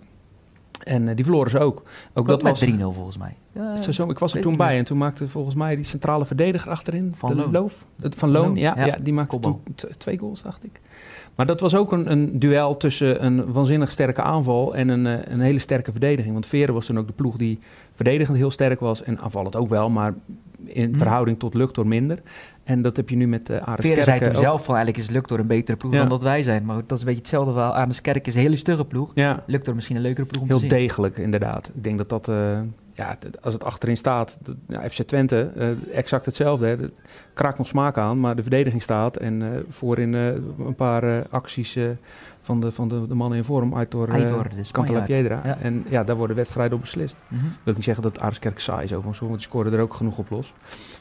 En 0.85 1.09
eh, 1.09 1.17
die 1.17 1.25
verloren 1.25 1.51
ze 1.51 1.59
ook. 1.59 1.83
Ook 2.15 2.27
dat 2.27 2.43
was 2.43 2.61
met 2.61 2.71
3-0 2.75 2.83
volgens 2.83 3.17
mij. 3.17 3.37
Ja, 3.53 3.77
seizoen. 3.77 4.11
Ik 4.11 4.19
was 4.19 4.35
er 4.35 4.41
toen 4.41 4.57
bij 4.57 4.79
en 4.79 4.85
toen 4.85 4.99
maakte 4.99 5.29
volgens 5.29 5.55
mij 5.55 5.77
die 5.77 5.85
centrale 5.85 6.27
verdediger 6.27 6.71
achterin, 6.71 7.13
Van 7.17 7.29
de 7.31 7.37
Loon. 7.37 7.51
Loof, 7.53 7.87
het- 8.01 8.15
van 8.15 8.31
Loon, 8.31 8.47
Loon, 8.47 8.57
ja, 8.57 8.75
ja. 8.77 8.85
ja. 8.87 8.97
die 9.01 9.13
maakte 9.13 9.41
toen 9.41 9.63
twee 9.99 10.19
goals, 10.19 10.43
dacht 10.43 10.65
ik. 10.65 10.81
Maar 11.41 11.49
dat 11.49 11.61
was 11.61 11.75
ook 11.75 11.93
een, 11.93 12.11
een 12.11 12.39
duel 12.39 12.77
tussen 12.77 13.25
een 13.25 13.53
waanzinnig 13.53 13.91
sterke 13.91 14.23
aanval 14.23 14.75
en 14.75 14.89
een, 14.89 15.07
eh, 15.07 15.33
een 15.33 15.41
hele 15.41 15.59
sterke 15.59 15.91
verdediging. 15.91 16.33
Want 16.33 16.47
Veren 16.47 16.75
was 16.75 16.87
toen 16.87 16.99
ook 16.99 17.07
de 17.07 17.13
ploeg 17.13 17.37
die 17.37 17.59
verdedigend 17.93 18.37
heel 18.39 18.51
sterk 18.51 18.81
was 18.81 19.03
en 19.03 19.19
aanvallend 19.19 19.57
ook 19.57 19.69
wel, 19.69 19.91
maar 19.91 20.15
in 20.65 20.85
Hmm. 20.85 20.97
verhouding 20.99 21.39
tot 21.39 21.55
Luctor 21.55 21.87
minder. 21.87 22.19
En 22.65 22.83
dat 22.83 22.97
heb 22.97 23.09
je 23.11 23.17
nu 23.17 23.27
met 23.29 23.51
uh, 23.51 23.57
Ares 23.57 23.87
Veren 23.87 24.05
zei 24.05 24.19
toen 24.19 24.29
ook. 24.29 24.35
zelf 24.35 24.65
van 24.65 24.75
eigenlijk 24.75 25.05
is 25.07 25.11
Luktor 25.13 25.39
een 25.39 25.47
betere 25.47 25.77
ploeg 25.77 25.93
Ja. 25.93 25.99
dan 25.99 26.09
dat 26.09 26.23
wij 26.23 26.43
zijn. 26.43 26.65
Maar 26.65 26.77
dat 26.77 26.93
is 26.93 26.99
een 26.99 27.05
beetje 27.05 27.21
hetzelfde 27.21 27.53
verhaal. 27.53 27.75
Aardenskerk 27.75 28.27
is 28.27 28.35
een 28.35 28.41
hele 28.41 28.57
stugge 28.57 28.85
ploeg. 28.85 29.11
Ja, 29.15 29.43
Luktor 29.47 29.75
misschien 29.75 29.97
een 29.97 30.03
leukere 30.03 30.27
ploeg 30.27 30.43
om 30.43 30.49
heel 30.49 30.57
te 30.59 30.67
zien. 30.69 30.79
degelijk 30.79 31.19
inderdaad. 31.19 31.71
Ik 31.75 31.83
denk 31.85 31.99
dat 31.99 32.09
dat, 32.09 32.29
eh, 32.29 32.59
ja, 33.01 33.19
als 33.41 33.55
het 33.55 33.65
achterin 33.65 33.97
staat, 33.97 34.39
ja, 34.69 34.89
FC 34.89 35.03
Twente, 35.03 35.51
eh, 35.57 35.97
exact 35.97 36.27
hetzelfde. 36.27 36.67
Hè. 36.67 36.77
Het 36.77 37.01
kraakt 37.35 37.59
nog 37.59 37.67
smaak 37.67 37.99
aan, 37.99 38.21
maar 38.21 38.37
de 38.37 38.43
verdediging 38.43 38.83
staat. 38.83 39.17
En 39.17 39.43
eh, 39.43 39.61
voorin 39.69 40.15
eh, 40.15 40.27
een 40.67 40.75
paar 40.75 41.29
acties 41.29 41.79
van, 42.41 42.61
de, 42.61 42.73
van 42.73 42.89
de, 42.89 43.07
de 43.07 43.15
mannen 43.15 43.39
in 43.39 43.45
vorm 43.45 43.77
uit 43.77 43.91
door 43.91 44.09
uh, 44.09 44.15
Aitor, 44.15 44.43
Cantala 44.43 44.63
Spanjaard. 44.63 45.07
Piedra. 45.07 45.41
Ja. 45.45 45.59
En 45.59 45.85
ja, 45.89 46.05
daar 46.05 46.17
worden 46.17 46.37
wedstrijden 46.37 46.75
op 46.75 46.81
beslist. 46.81 47.17
Mhm. 47.29 47.43
wil 47.43 47.53
ik 47.65 47.75
niet 47.75 47.85
zeggen 47.85 48.03
dat 48.03 48.19
Areskerk 48.19 48.61
saai 48.61 48.85
is 48.85 48.91
overigens, 48.91 49.19
hoor, 49.19 49.29
want 49.29 49.41
die 49.41 49.51
scoren 49.51 49.73
er 49.73 49.81
ook 49.81 49.95
genoeg 49.95 50.19
op 50.19 50.31
los. 50.31 50.53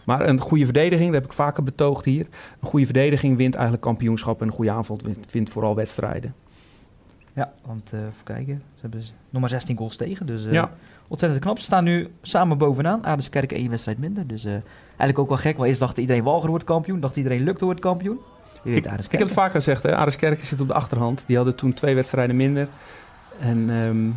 Maar 0.06 0.28
een 0.28 0.40
goede 0.40 0.66
verdediging, 0.66 1.12
dat 1.12 1.22
heb 1.22 1.30
ik 1.30 1.36
vaker 1.36 1.64
betoogd 1.64 2.06
hier. 2.06 2.28
Een 2.60 2.68
goede 2.68 2.86
verdediging 2.86 3.38
wint 3.38 3.54
eigenlijk 3.54 3.84
kampioenschap 3.84 4.42
en 4.42 4.48
een 4.48 4.54
goede 4.54 4.72
aanval 4.72 5.00
wint, 5.04 5.32
wint 5.32 5.50
vooral 5.50 5.76
wedstrijden. 5.76 6.36
Ja, 7.34 7.54
want 7.66 7.92
even 7.94 8.24
kijken. 8.24 8.62
Ze 8.74 8.82
hebben 8.82 9.02
nog 9.30 9.42
maar 9.42 9.50
16 9.50 9.78
goals 9.78 9.96
tegen. 9.96 10.26
Dus 10.26 10.44
Ja. 10.44 10.72
Ontzettend 11.10 11.42
knap. 11.42 11.58
Ze 11.58 11.64
staan 11.64 11.84
nu 11.84 12.08
samen 12.22 12.58
bovenaan. 12.58 13.06
Aardenskerk 13.06 13.52
één 13.52 13.70
wedstrijd 13.70 13.98
minder. 13.98 14.28
Dus 14.28 14.46
eh, 14.46 14.52
eigenlijk 14.88 15.20
ook 15.20 15.28
wel 15.28 15.38
gek. 15.38 15.56
Want 15.56 15.68
eerst 15.68 15.80
dacht 15.80 15.98
iedereen 15.98 16.24
Walger 16.24 16.50
wordt 16.50 16.64
kampioen. 16.64 17.00
Dacht 17.00 17.16
iedereen 17.16 17.44
Lukte 17.44 17.66
wordt 17.66 17.80
kampioen. 17.80 18.20
Je 18.64 18.70
weet 18.70 18.86
Ik, 18.86 18.92
ik 18.92 19.12
heb 19.12 19.22
het 19.22 19.32
vaker 19.32 19.52
gezegd, 19.52 19.84
hè? 19.84 19.96
Areskerk 19.96 20.46
zit 20.46 20.62
op 20.62 20.68
de 20.68 20.74
achterhand. 20.74 21.24
Die 21.28 21.36
hadden 21.36 21.56
toen 21.56 21.74
twee 21.74 21.96
wedstrijden 21.96 22.36
minder. 22.36 22.68
En 23.40 23.70
ehm, 23.70 24.10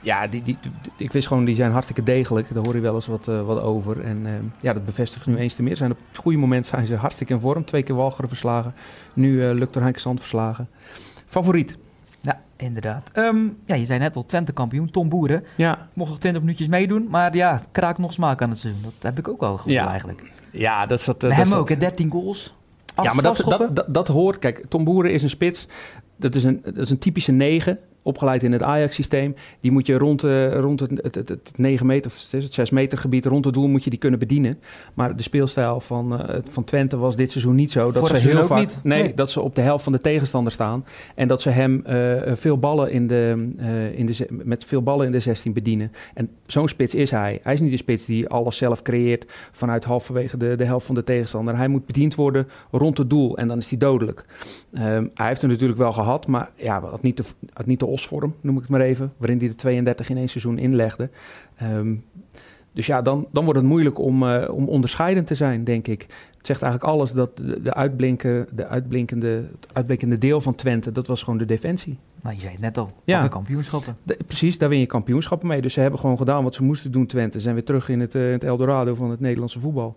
ja, 0.00 0.26
die, 0.26 0.42
die, 0.42 0.58
ik 0.96 1.12
wist 1.12 1.26
gewoon, 1.26 1.44
die 1.44 1.54
zijn 1.54 1.72
hartstikke 1.72 2.02
degelijk. 2.02 2.54
Daar 2.54 2.64
hoor 2.64 2.74
je 2.74 2.80
wel 2.80 2.94
eens 2.94 3.06
wat, 3.06 3.28
uh, 3.28 3.42
wat 3.42 3.60
over. 3.60 4.04
En 4.04 4.26
uh, 4.26 4.32
ja, 4.60 4.72
dat 4.72 4.84
bevestigt 4.84 5.26
nu 5.26 5.36
eens 5.36 5.54
te 5.54 5.62
meer. 5.62 5.76
Zijn 5.76 5.90
op 5.90 5.98
het 6.08 6.16
goede 6.18 6.38
moment 6.38 6.66
zijn 6.66 6.86
ze 6.86 6.94
hartstikke 6.94 7.32
in 7.32 7.40
vorm. 7.40 7.64
Twee 7.64 7.82
keer 7.82 7.94
Walcheren 7.94 8.28
verslagen. 8.28 8.74
Nu 9.12 9.32
uh, 9.32 9.52
lukt 9.52 9.72
door 9.72 9.82
Henk 9.82 9.98
Sand 9.98 10.20
verslagen. 10.20 10.68
Favoriet? 11.26 11.76
Inderdaad. 12.62 13.10
Um, 13.14 13.58
ja, 13.66 13.74
je 13.74 13.86
zei 13.86 13.98
net 13.98 14.16
al, 14.16 14.26
Twente 14.26 14.52
kampioen, 14.52 14.90
Tom 14.90 15.08
Boeren. 15.08 15.44
Ja. 15.56 15.88
Mocht 15.92 16.10
nog 16.10 16.18
20 16.18 16.42
minuutjes 16.42 16.68
meedoen, 16.68 17.06
maar 17.10 17.36
ja, 17.36 17.60
kraakt 17.72 17.98
nog 17.98 18.12
smaak 18.12 18.42
aan 18.42 18.50
het 18.50 18.58
seizoen. 18.58 18.82
Dat 18.82 18.92
heb 19.02 19.18
ik 19.18 19.28
ook 19.28 19.42
al 19.42 19.56
gevoel 19.56 19.72
ja. 19.72 19.88
eigenlijk. 19.88 20.32
Ja, 20.50 20.86
dat 20.86 21.00
zat... 21.00 21.24
Uh, 21.24 21.36
hem 21.36 21.52
ook, 21.52 21.68
hè, 21.68 21.76
13 21.76 22.10
goals. 22.10 22.54
Ja, 23.02 23.12
maar 23.12 23.22
dat, 23.22 23.36
dat, 23.36 23.76
dat, 23.76 23.86
dat, 23.88 24.08
hoort. 24.08 24.38
Kijk, 24.38 24.64
Tom 24.68 24.84
Boeren 24.84 25.12
is 25.12 25.22
een 25.22 25.28
spits. 25.28 25.68
Dat 26.16 26.34
is 26.34 26.44
een, 26.44 26.60
dat 26.64 26.76
is 26.76 26.90
een 26.90 26.98
typische 26.98 27.32
9 27.32 27.78
opgeleid 28.02 28.42
in 28.42 28.52
het 28.52 28.62
Ajax-systeem. 28.62 29.34
Die 29.60 29.70
moet 29.70 29.86
je 29.86 29.98
rond, 29.98 30.24
uh, 30.24 30.58
rond 30.58 30.80
het, 30.80 30.90
het, 31.02 31.14
het, 31.14 31.28
het 31.28 31.52
9 31.56 31.86
meter 31.86 32.10
of 32.10 32.30
het 32.30 32.52
6 32.54 32.70
meter 32.70 32.98
gebied 32.98 33.26
rond 33.26 33.44
het 33.44 33.54
doel 33.54 33.68
moet 33.68 33.84
je 33.84 33.90
die 33.90 33.98
kunnen 33.98 34.18
bedienen. 34.18 34.58
Maar 34.94 35.16
de 35.16 35.22
speelstijl 35.22 35.80
van, 35.80 36.12
uh, 36.12 36.36
van 36.50 36.64
Twente 36.64 36.96
was 36.96 37.16
dit 37.16 37.30
seizoen 37.30 37.54
niet 37.54 37.70
zo. 37.72 37.92
Dat 37.92 38.06
Vorig 38.06 38.22
ze 38.22 38.28
heel 38.28 38.44
vaak. 38.46 38.58
niet. 38.58 38.78
Nee, 38.82 39.02
Nee. 39.02 39.14
dat 39.14 39.30
ze 39.30 39.40
op 39.40 39.54
de 39.54 39.60
helft 39.60 39.84
van 39.84 39.92
de 39.92 40.00
tegenstander 40.00 40.52
staan. 40.52 40.84
En 41.14 41.28
dat 41.28 41.40
ze 41.40 41.50
hem 41.50 41.84
uh, 41.86 42.32
veel 42.34 42.58
ballen 42.58 42.90
in 42.90 43.06
de, 43.06 43.48
in 43.94 44.06
de, 44.06 44.26
met 44.30 44.64
veel 44.64 44.82
ballen 44.82 45.06
in 45.06 45.12
de 45.12 45.20
16 45.20 45.52
bedienen. 45.52 45.92
En 46.14 46.28
zo'n 46.46 46.68
spits 46.68 46.94
is 46.94 47.10
hij. 47.10 47.38
Hij 47.42 47.54
is 47.54 47.60
niet 47.60 47.70
de 47.70 47.76
spits 47.76 48.04
die 48.04 48.28
alles 48.28 48.56
zelf 48.56 48.82
creëert 48.82 49.24
vanuit 49.52 49.84
halverwege 49.84 50.36
de, 50.36 50.54
de 50.56 50.64
helft 50.64 50.86
van 50.86 50.94
de 50.94 51.04
tegenstander. 51.04 51.56
Hij 51.56 51.68
moet 51.68 51.86
bediend 51.86 52.14
worden 52.14 52.48
rond 52.70 52.98
het 52.98 53.10
doel 53.10 53.36
en 53.36 53.48
dan 53.48 53.58
is 53.58 53.68
hij 53.68 53.78
dodelijk. 53.78 54.24
Ehm, 54.72 55.06
hij 55.14 55.26
heeft 55.26 55.42
er 55.42 55.48
natuurlijk 55.48 55.78
wel 55.78 55.92
gehad, 55.92 56.26
maar 56.26 56.50
ja, 56.56 56.80
had 56.80 57.02
niet 57.02 57.16
de, 57.16 57.22
had 57.52 57.66
niet 57.66 57.80
de 57.80 57.86
osvorm, 57.92 58.34
noem 58.40 58.54
ik 58.54 58.60
het 58.60 58.70
maar 58.70 58.80
even, 58.80 59.12
waarin 59.16 59.38
hij 59.38 59.48
de 59.48 59.54
32 59.54 60.08
in 60.10 60.16
één 60.16 60.28
seizoen 60.28 60.58
inlegde. 60.58 61.08
Ehm, 61.56 61.94
dus 62.72 62.86
ja, 62.86 63.02
dan, 63.02 63.26
dan 63.32 63.44
wordt 63.44 63.58
het 63.58 63.68
moeilijk 63.68 63.98
om, 63.98 64.28
eh, 64.28 64.54
om 64.54 64.68
onderscheidend 64.68 65.26
te 65.26 65.34
zijn, 65.34 65.64
denk 65.64 65.86
ik. 65.86 66.00
Het 66.36 66.46
zegt 66.46 66.62
eigenlijk 66.62 66.92
alles 66.92 67.12
dat 67.12 67.36
de, 67.36 67.62
de, 67.62 67.74
uitblinken, 67.74 68.46
de 68.54 68.66
uitblinkende, 68.66 69.28
het 69.28 69.66
uitblinkende 69.72 70.18
deel 70.18 70.40
van 70.40 70.54
Twente, 70.54 70.92
dat 70.92 71.06
was 71.06 71.22
gewoon 71.22 71.38
de 71.38 71.44
defensie. 71.44 71.98
Maar 72.22 72.34
je 72.34 72.40
zei 72.40 72.52
het 72.52 72.60
net 72.60 72.78
al, 72.78 72.92
Ja. 73.04 73.28
kampioenschappen. 73.28 73.96
De- 74.02 74.18
precies, 74.26 74.58
daar 74.58 74.68
win 74.68 74.78
je 74.78 74.86
kampioenschappen 74.86 75.48
mee. 75.48 75.62
Dus 75.62 75.72
ze 75.72 75.80
hebben 75.80 75.98
gewoon 76.00 76.16
gedaan 76.16 76.42
wat 76.44 76.54
ze 76.54 76.62
moesten 76.62 76.92
doen, 76.92 77.06
Twente. 77.06 77.36
Ze 77.36 77.42
zijn 77.42 77.54
weer 77.54 77.64
terug 77.64 77.88
in 77.88 78.00
het, 78.00 78.14
eh, 78.14 78.30
het 78.30 78.44
Eldorado 78.44 78.94
van 78.94 79.10
het 79.10 79.20
Nederlandse 79.20 79.60
voetbal. 79.60 79.94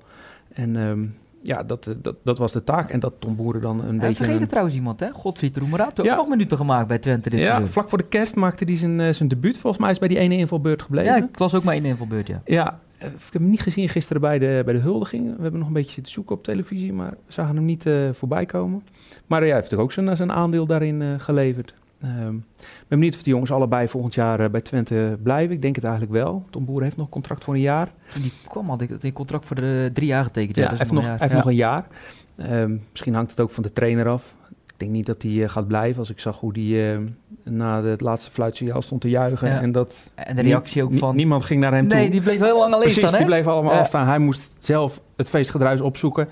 En 0.54 0.76
ehm, 0.76 1.06
ja, 1.46 1.64
dat, 1.64 1.88
eh, 1.88 1.94
dat, 2.02 2.16
dat 2.24 2.38
was 2.38 2.52
de 2.52 2.64
taak. 2.64 2.90
En 2.90 3.00
dat 3.00 3.14
Tom 3.20 3.36
Boeren 3.36 3.62
dan 3.62 3.80
een 3.84 3.94
Ja, 3.94 4.00
beetje... 4.00 4.16
vergeet 4.16 4.34
een- 4.34 4.40
het 4.40 4.50
trouwens 4.50 4.76
iemand, 4.76 5.00
hè? 5.00 5.12
Godfried 5.12 5.58
Roemerato, 5.58 6.04
Ja. 6.04 6.12
ook 6.12 6.18
nog 6.18 6.28
minuten 6.30 6.58
gemaakt 6.58 6.88
bij 6.88 6.98
Twente 7.00 7.30
dit 7.30 7.40
ja, 7.40 7.46
seizoen. 7.46 7.68
vlak 7.68 7.90
voor 7.90 7.98
de 7.98 8.08
kerst 8.08 8.36
maakte 8.36 8.64
hij 8.64 8.78
zijn, 8.78 9.00
eh, 9.00 9.14
zijn 9.14 9.30
debuut. 9.30 9.58
Volgens 9.58 9.82
mij 9.82 9.92
is 9.92 10.00
bij 10.00 10.08
die 10.08 10.18
ene 10.18 10.36
invalbeurt 10.38 10.82
gebleven. 10.82 11.12
Ja, 11.12 11.18
Ja, 11.18 11.24
ik 11.24 11.38
was 11.38 11.54
ook 11.56 11.64
maar 11.64 11.76
in 11.76 11.86
invalbeurt, 11.86 12.28
ja. 12.28 12.42
eh, 12.46 13.08
ik 13.08 13.12
heb 13.32 13.42
hem 13.42 13.50
niet 13.50 13.62
gezien 13.62 13.90
gisteren 13.90 14.22
bij 14.22 14.40
de, 14.40 14.62
bij 14.66 14.74
de 14.74 14.80
huldiging. 14.80 15.36
We 15.36 15.42
hebben 15.42 15.60
nog 15.60 15.68
een 15.68 15.74
beetje 15.74 15.92
zitten 15.92 16.14
zoeken 16.14 16.36
op 16.36 16.44
televisie, 16.44 16.94
maar 16.94 17.10
we 17.10 17.34
zagen 17.34 17.56
hem 17.56 17.66
niet 17.66 17.86
eh, 17.86 17.94
voorbij 18.14 18.46
komen. 18.46 18.84
Maar 19.28 19.40
eh, 19.42 19.46
ja, 19.48 19.52
hij 19.54 19.62
heeft 19.62 19.72
er 19.74 19.80
ook 19.80 19.92
zijn, 19.92 20.18
zijn 20.18 20.32
aandeel 20.32 20.66
daarin 20.66 21.02
eh, 21.02 21.08
geleverd. 21.18 21.74
Ehm, 22.02 22.36
ik 22.36 22.86
ben 22.88 23.00
benieuwd 23.00 23.16
of 23.16 23.24
die 23.24 23.34
jongens 23.34 23.52
allebei 23.52 23.88
volgend 23.88 24.14
jaar 24.14 24.40
eh, 24.40 24.50
bij 24.50 24.62
Twente 24.62 25.18
blijven. 25.24 25.56
Ik 25.56 25.62
denk 25.62 25.76
het 25.76 25.84
eigenlijk 25.84 26.14
wel. 26.14 26.46
Tom 26.50 26.66
Boer 26.66 26.82
heeft 26.84 26.98
nog 26.98 27.10
contract 27.10 27.44
voor 27.44 27.54
een 27.54 27.60
jaar. 27.60 27.92
Die 28.22 28.32
kwam 28.48 28.70
had 28.70 28.82
ik 28.82 28.90
het 28.90 29.04
in 29.04 29.14
contract 29.14 29.46
voor 29.46 29.56
de 29.56 29.90
drie 29.94 30.08
jaar 30.08 30.24
getekend. 30.24 30.56
Ja, 30.56 30.62
Ja, 30.64 30.70
hij 30.70 30.78
heeft, 30.78 30.92
nog, 30.92 31.04
een 31.04 31.10
hij 31.10 31.18
heeft 31.20 31.32
jaar. 31.32 31.40
nog 31.40 31.50
een 31.50 31.56
jaar. 31.56 31.88
Ehm, 32.36 32.76
misschien 32.92 33.14
hangt 33.14 33.32
het 33.32 33.40
ook 33.40 33.50
van 33.52 33.64
de 33.64 33.74
trainer 33.74 34.08
af. 34.08 34.34
Ik 34.68 34.82
denk 34.82 34.92
niet 34.92 35.06
dat 35.06 35.22
hij 35.22 35.44
eh, 35.44 35.50
gaat 35.50 35.68
blijven. 35.68 36.00
Als 36.00 36.10
ik 36.10 36.20
zag 36.20 36.40
hoe 36.40 36.52
hij 36.60 36.94
eh, 36.94 37.00
na 37.44 37.82
de- 37.82 37.88
het 37.88 38.02
laatste 38.02 38.32
fluitsignaal 38.32 38.82
stond 38.82 39.02
te 39.02 39.10
juichen. 39.10 39.48
Ja. 39.50 39.62
En 39.62 39.72
dat 39.72 40.12
Ja. 40.16 40.24
En 40.26 40.36
de 40.36 40.42
reactie 40.42 40.84
ook 40.84 40.94
van... 40.94 41.16
niemand 41.16 41.44
ging 41.44 41.62
naar 41.62 41.74
hem 41.74 41.88
toe. 41.88 41.98
nee, 41.98 42.10
die 42.10 42.22
bleef 42.22 42.40
heel 42.40 42.58
lang 42.60 42.74
alleen 42.74 42.80
Precies, 42.80 42.98
staan, 43.02 43.12
hè? 43.12 43.18
die 43.18 43.26
bleven 43.28 43.52
allemaal 43.52 43.74
Ja. 43.74 43.80
afstaan. 43.80 44.08
Hij 44.08 44.20
moest 44.20 44.52
zelf 44.60 45.02
het 45.16 45.30
feestgedruis 45.30 45.82
opzoeken. 45.82 46.28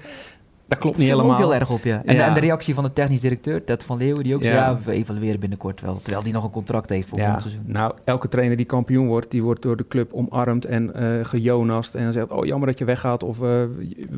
Dat 0.74 0.82
klopt 0.82 0.98
niet 0.98 1.08
helemaal. 1.10 1.38
heel 1.38 1.54
erg 1.56 1.70
op, 1.72 1.84
ja. 1.84 2.02
En, 2.06 2.16
Ja. 2.16 2.28
en 2.28 2.34
de 2.34 2.40
reactie 2.40 2.74
van 2.74 2.84
de 2.84 2.94
technisch 2.94 3.20
directeur, 3.22 3.64
Ted 3.64 3.84
van 3.84 3.98
Leeuwen, 3.98 4.24
die 4.24 4.36
ook 4.36 4.44
zei, 4.44 4.56
Ja. 4.56 4.66
ja, 4.70 4.80
we 4.84 4.92
evalueren 4.92 5.40
binnenkort 5.40 5.82
wel. 5.82 6.00
Terwijl 6.02 6.24
die 6.24 6.34
nog 6.34 6.44
een 6.44 6.50
contract 6.50 6.90
heeft 6.90 7.08
voor 7.08 7.18
Ja, 7.18 7.24
volgend 7.24 7.44
seizoen. 7.52 7.72
nou, 7.72 7.94
elke 8.04 8.28
trainer 8.28 8.58
die 8.58 8.66
kampioen 8.66 9.08
wordt, 9.08 9.32
die 9.32 9.44
wordt 9.44 9.62
door 9.62 9.78
de 9.78 9.88
club 9.88 10.14
omarmd 10.14 10.66
en 10.66 10.94
eh 10.94 11.26
gejonast. 11.26 11.96
En 11.96 12.04
dan 12.04 12.14
zegt, 12.14 12.30
oh 12.32 12.46
jammer 12.46 12.68
dat 12.68 12.78
je 12.78 12.86
weggaat 12.86 13.24
of 13.24 13.42
eh, 13.42 13.62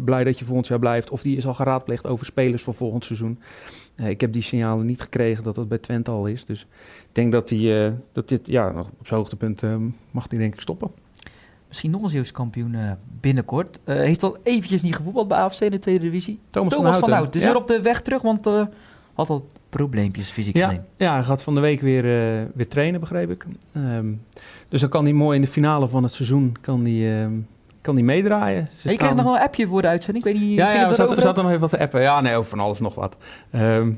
blij 0.04 0.24
dat 0.24 0.40
je 0.40 0.46
volgend 0.46 0.68
jaar 0.68 0.80
blijft. 0.80 1.10
Of 1.10 1.22
die 1.22 1.38
is 1.38 1.48
al 1.48 1.54
geraadpleegd 1.54 2.08
over 2.08 2.26
spelers 2.26 2.64
voor 2.64 2.74
volgend 2.74 3.06
seizoen. 3.06 3.40
Eh, 3.96 4.10
ik 4.10 4.22
heb 4.22 4.34
die 4.34 4.42
signalen 4.42 4.86
niet 4.86 5.02
gekregen 5.02 5.44
dat 5.44 5.56
dat 5.56 5.68
bij 5.68 5.78
Twente 5.78 6.12
al 6.12 6.26
is. 6.26 6.46
Dus 6.46 6.62
ik 7.00 7.10
denk 7.12 7.32
dat, 7.32 7.48
die, 7.48 7.92
dat 8.12 8.30
dit, 8.30 8.48
ja, 8.48 8.68
op 9.00 9.08
zijn 9.08 9.20
hoogtepunt 9.20 9.62
mag 10.12 10.28
die 10.28 10.40
denk 10.40 10.54
ik 10.54 10.62
stoppen. 10.62 10.92
Misschien 11.76 11.94
nog 11.94 12.04
een 12.04 12.10
Zeeuws 12.10 12.32
kampioen 12.32 12.76
eh, 12.76 12.92
binnenkort. 13.20 13.80
Eh, 13.84 13.96
heeft 13.96 14.24
al 14.24 14.38
eventjes 14.44 14.82
niet 14.82 14.96
gevoetbald 14.96 15.28
bij 15.28 15.38
AFC 15.38 15.60
in 15.62 15.72
de 15.72 15.80
tweede 15.80 16.00
divisie. 16.02 16.40
Thomas, 16.50 16.74
Thomas 16.74 16.98
van. 16.98 17.12
Hout, 17.12 17.34
dus 17.34 17.42
Ja. 17.42 17.48
weer 17.48 17.58
op 17.58 17.68
de 17.68 17.82
weg 17.82 18.02
terug, 18.02 18.22
want 18.22 18.48
eh 18.48 18.62
had 19.14 19.30
al 19.30 19.48
probleempjes 19.70 20.30
fysiek 20.30 20.58
gezien. 20.58 20.82
Ja, 20.98 21.06
ja, 21.06 21.14
hij 21.14 21.24
gaat 21.24 21.44
van 21.44 21.56
de 21.56 21.62
week 21.62 21.82
weer, 21.82 22.04
weer 22.54 22.68
trainen, 22.68 23.00
begreep 23.00 23.30
ik. 23.30 23.46
Ehm, 23.74 24.14
dus 24.70 24.82
dan 24.82 24.90
kan 24.90 25.04
hij 25.04 25.14
mooi 25.14 25.36
in 25.36 25.42
de 25.42 25.48
finale 25.48 25.88
van 25.88 26.04
het 26.04 26.14
seizoen 26.14 26.56
kan 26.62 26.84
die, 26.84 27.14
ehm, 27.14 27.34
kan 27.82 27.96
die 27.96 28.04
meedraaien. 28.04 28.70
Ze 28.78 28.92
ik 28.92 28.98
kreeg 28.98 29.16
nog 29.16 29.26
wel 29.26 29.36
een 29.36 29.42
appje 29.42 29.68
voor 29.68 29.82
de 29.82 29.88
uitzending. 29.88 30.26
Ik 30.26 30.34
weet 30.34 30.42
niet, 30.42 30.58
Ja, 30.58 30.74
ja 30.74 30.88
we 30.90 30.94
zaten, 30.94 31.22
zaten 31.22 31.42
nog 31.44 31.52
even 31.52 31.62
wat 31.62 31.70
te 31.70 31.80
appen. 31.80 32.02
Ja, 32.02 32.22
nee, 32.22 32.36
over 32.36 32.50
van 32.50 32.60
alles 32.60 32.80
nog 32.80 32.96
wat. 32.96 33.18
Ehm, 33.52 33.92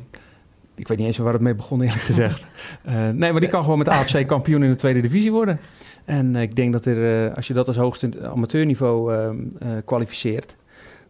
ik 0.76 0.88
weet 0.88 0.98
niet 0.98 1.08
eens 1.08 1.18
waar 1.18 1.34
het 1.34 1.42
mee 1.42 1.56
begon, 1.56 1.82
eerlijk 1.82 2.02
gezegd. 2.02 2.46
Eh, 2.84 2.94
nee, 3.14 3.32
maar 3.32 3.42
die 3.42 3.50
kan 3.50 3.64
gewoon 3.64 3.78
met 3.78 3.90
AFC 3.90 4.28
kampioen 4.28 4.64
in 4.64 4.70
de 4.70 4.76
tweede 4.76 5.02
divisie 5.02 5.32
worden. 5.32 5.60
En 6.08 6.36
eh, 6.36 6.42
ik 6.42 6.56
denk 6.56 6.74
dat 6.74 6.86
er, 6.86 7.26
eh, 7.28 7.36
als 7.36 7.48
je 7.48 7.54
dat 7.54 7.68
als 7.68 7.78
hoogste 7.78 8.28
amateurniveau 8.28 9.14
ehm, 9.14 9.36
eh, 9.60 9.70
kwalificeert, 9.86 10.56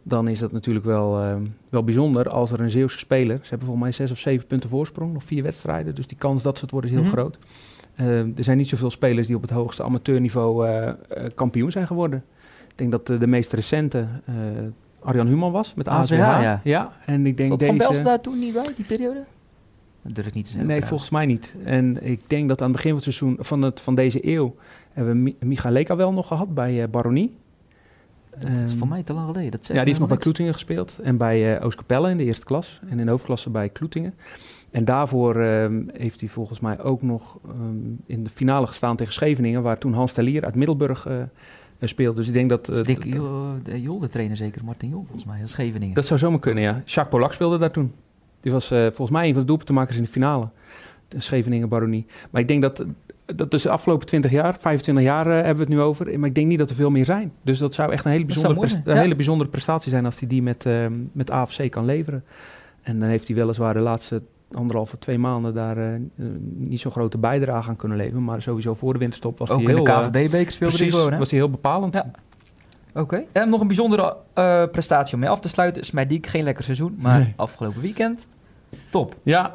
dan 0.04 0.28
is 0.28 0.40
dat 0.40 0.52
natuurlijk 0.52 0.86
wel, 0.86 1.20
ehm, 1.22 1.42
wel 1.70 1.84
bijzonder 1.84 2.30
als 2.30 2.52
er 2.52 2.60
een 2.60 2.70
Zeeuwse 2.70 2.98
speler, 2.98 3.36
ze 3.42 3.50
hebben 3.50 3.68
volgens 3.68 3.86
mij 3.86 3.92
zes 3.92 4.12
of 4.12 4.18
zeven 4.18 4.48
punten 4.48 4.70
voorsprong, 4.70 5.14
nog 5.14 5.24
vier 5.24 5.44
wedstrijden, 5.44 5.96
dus 5.96 6.08
die 6.08 6.18
kans 6.18 6.44
dat 6.44 6.56
ze 6.58 6.62
het 6.64 6.72
worden 6.72 6.90
is 6.90 6.96
heel 6.96 7.06
Mhm. 7.06 7.14
groot. 7.16 7.38
Eh, 7.96 8.20
er 8.20 8.44
zijn 8.44 8.58
niet 8.58 8.70
zoveel 8.70 8.92
spelers 8.92 9.28
die 9.28 9.36
op 9.36 9.42
het 9.42 9.52
hoogste 9.52 9.84
amateurniveau 9.84 10.68
kampioen 11.36 11.72
zijn 11.72 11.88
geworden. 11.88 12.24
Ik 12.68 12.78
denk 12.78 12.92
dat 12.92 13.20
de 13.22 13.28
meest 13.28 13.54
recente 13.54 14.06
Arjan 15.00 15.28
Human 15.28 15.52
was 15.52 15.74
met 15.74 15.88
AZH. 15.88 16.20
AZH, 16.20 16.64
ja. 16.64 16.92
en 17.06 17.26
ik 17.26 17.38
denk 17.38 17.50
Zat 17.50 17.64
Van 17.64 17.78
deze... 17.78 17.90
Bels 17.90 18.04
daar 18.04 18.22
toen 18.22 18.40
niet 18.40 18.54
bij, 18.54 18.66
die 18.76 18.86
periode? 18.86 19.24
Dat 20.08 20.16
durf 20.16 20.28
ik 20.28 20.34
niet 20.34 20.46
te 20.46 20.52
zeggen. 20.52 20.70
Nee, 20.70 20.80
trouwens. 20.82 21.10
volgens 21.10 21.10
mij 21.10 21.26
niet. 21.26 21.54
En 21.66 22.06
ik 22.10 22.22
denk 22.28 22.48
dat 22.48 22.62
aan 22.62 22.68
het 22.68 22.76
begin 22.76 22.92
van 22.92 23.02
het 23.04 23.14
seizoen 23.16 23.38
van, 23.40 23.62
het, 23.62 23.82
van 23.82 23.96
deze 23.96 24.28
eeuw 24.28 24.56
hebben 24.94 25.14
we 25.14 25.20
Mi- 25.20 25.36
Micha 25.40 25.70
Leka 25.70 25.96
wel 25.96 26.14
nog 26.14 26.28
gehad 26.28 26.54
bij 26.54 26.84
eh, 26.84 26.90
Baronie. 26.90 27.36
Dat 28.40 28.50
is 28.50 28.70
Ehm, 28.72 28.78
voor 28.78 28.88
mij 28.88 29.04
te 29.04 29.14
lang 29.14 29.26
geleden. 29.28 29.52
Dat 29.52 29.68
ja, 29.68 29.74
die 29.74 29.84
heeft 29.84 30.00
nog 30.00 30.08
bij. 30.08 30.18
Kloetingen 30.18 30.54
gespeeld. 30.54 30.98
En 31.04 31.18
bij 31.18 31.58
eh 31.58 31.66
Oostkapelle 31.66 32.10
in 32.10 32.18
de 32.18 32.24
eerste 32.24 32.46
klas. 32.46 32.80
En 32.90 33.00
in 33.00 33.06
de 33.06 33.12
hoofdklasse 33.12 33.50
bij 33.50 33.70
Kloetingen. 33.70 34.14
En 34.72 34.86
daarvoor 34.86 35.36
ehm, 35.42 35.82
heeft 35.94 36.20
hij 36.20 36.30
volgens 36.30 36.60
mij 36.60 36.80
ook 36.82 37.02
nog 37.02 37.38
ehm, 37.48 37.56
in 38.06 38.24
de 38.24 38.30
finale 38.30 38.68
gestaan 38.68 38.96
tegen 38.96 39.14
Scheveningen. 39.14 39.62
Waar 39.62 39.78
toen 39.78 39.94
Hans 39.94 40.14
Telier 40.14 40.46
uit 40.46 40.56
Middelburg 40.56 41.06
eh, 41.06 41.16
speelde. 41.82 42.16
Dus 42.18 42.28
ik 42.28 42.34
denk 42.34 42.50
dat... 42.50 42.70
is 42.70 42.84
Dick 42.84 43.04
Jol, 43.04 43.46
de 43.64 43.82
Jol, 43.82 44.00
de 44.00 44.08
trainer 44.08 44.38
zeker. 44.38 44.64
Martin 44.66 44.90
Jol, 44.90 45.04
volgens 45.04 45.26
mij. 45.26 45.40
Scheveningen. 45.44 45.96
Dat 45.96 46.06
zou 46.06 46.20
zomaar 46.20 46.40
kunnen, 46.40 46.64
ja. 46.64 46.72
Jacques 46.86 47.08
Polak 47.10 47.34
speelde 47.34 47.58
daar 47.58 47.72
toen. 47.72 47.94
Die 48.42 48.52
was 48.52 48.72
eh, 48.72 48.80
volgens 48.80 49.10
mij 49.10 49.28
een 49.28 49.32
van 49.32 49.42
de 49.42 49.48
doelpuntenmakers 49.48 49.98
in 49.98 50.04
de 50.04 50.10
finale. 50.10 50.50
De 51.08 51.22
Scheveningen 51.22 51.70
Baronie. 51.70 52.06
Maar 52.30 52.42
ik 52.42 52.48
denk 52.48 52.62
dat... 52.62 52.84
Dat 53.36 53.54
is 53.54 53.62
de 53.62 53.70
afgelopen 53.70 54.08
20 54.08 54.32
jaar, 54.32 54.58
25 54.60 55.04
jaar 55.04 55.28
eh, 55.28 55.34
hebben 55.34 55.56
we 55.56 55.60
het 55.60 55.70
nu 55.70 55.82
over. 55.82 56.20
Maar 56.20 56.30
ik 56.30 56.36
denk 56.36 56.48
niet 56.48 56.58
dat 56.58 56.70
er 56.70 56.76
veel 56.76 56.90
meer 56.90 57.06
zijn. 57.06 57.32
Dus 57.42 57.58
dat 57.58 57.74
zou 57.74 57.92
echt 57.92 58.06
een 58.06 58.12
hele 58.12 58.26
bijzondere, 58.26 58.82
een 58.84 58.98
hele 58.98 59.16
bijzondere 59.16 59.50
prestatie 59.50 59.90
zijn 59.90 60.06
als 60.06 60.20
hij 60.20 60.28
die 60.28 60.42
met, 60.42 60.66
eh, 60.66 60.86
met 61.12 61.32
AFC 61.32 61.70
kan 61.72 61.86
leveren. 61.86 62.24
En 62.82 63.00
dan 63.00 63.10
heeft 63.10 63.28
hij 63.28 63.38
weliswaar 63.38 63.74
de 63.74 63.80
laatste 63.80 64.22
anderhalve, 64.52 65.00
twee 65.00 65.18
maanden 65.18 65.54
daar 65.54 66.00
niet 66.58 66.80
zo'n 66.80 66.92
grote 66.92 67.18
bijdrage 67.18 67.70
aan 67.70 67.76
kunnen 67.76 67.98
leveren. 67.98 68.24
Maar 68.24 68.42
sowieso 68.42 68.74
voor 68.74 68.94
de 68.94 69.00
winterstop 69.00 69.38
was 69.38 69.50
Ook 69.50 69.58
hij 69.58 69.66
in 69.66 69.76
heel... 69.76 69.84
de 69.84 69.92
KVB-beker 69.92 70.52
speelde 70.52 70.76
hij 70.76 70.86
precies, 70.86 70.94
gewoon, 70.94 71.12
hè? 71.12 71.18
was 71.18 71.30
hij 71.30 71.40
heel 71.40 71.50
bepalend. 71.50 71.94
Ja. 71.94 72.12
Oké. 72.98 73.24
En 73.32 73.50
nog 73.50 73.62
een 73.62 73.68
bijzondere 73.68 74.16
eh, 74.34 74.64
prestatie 74.72 75.14
om 75.14 75.20
mee 75.20 75.30
af 75.30 75.40
te 75.40 75.50
sluiten. 75.50 75.86
Smediek, 75.86 76.28
geen 76.28 76.44
lekker 76.44 76.64
seizoen, 76.64 76.96
maar 77.00 77.20
Nee. 77.20 77.34
afgelopen 77.36 77.82
weekend. 77.82 78.28
Top. 78.90 79.16
Ja, 79.24 79.52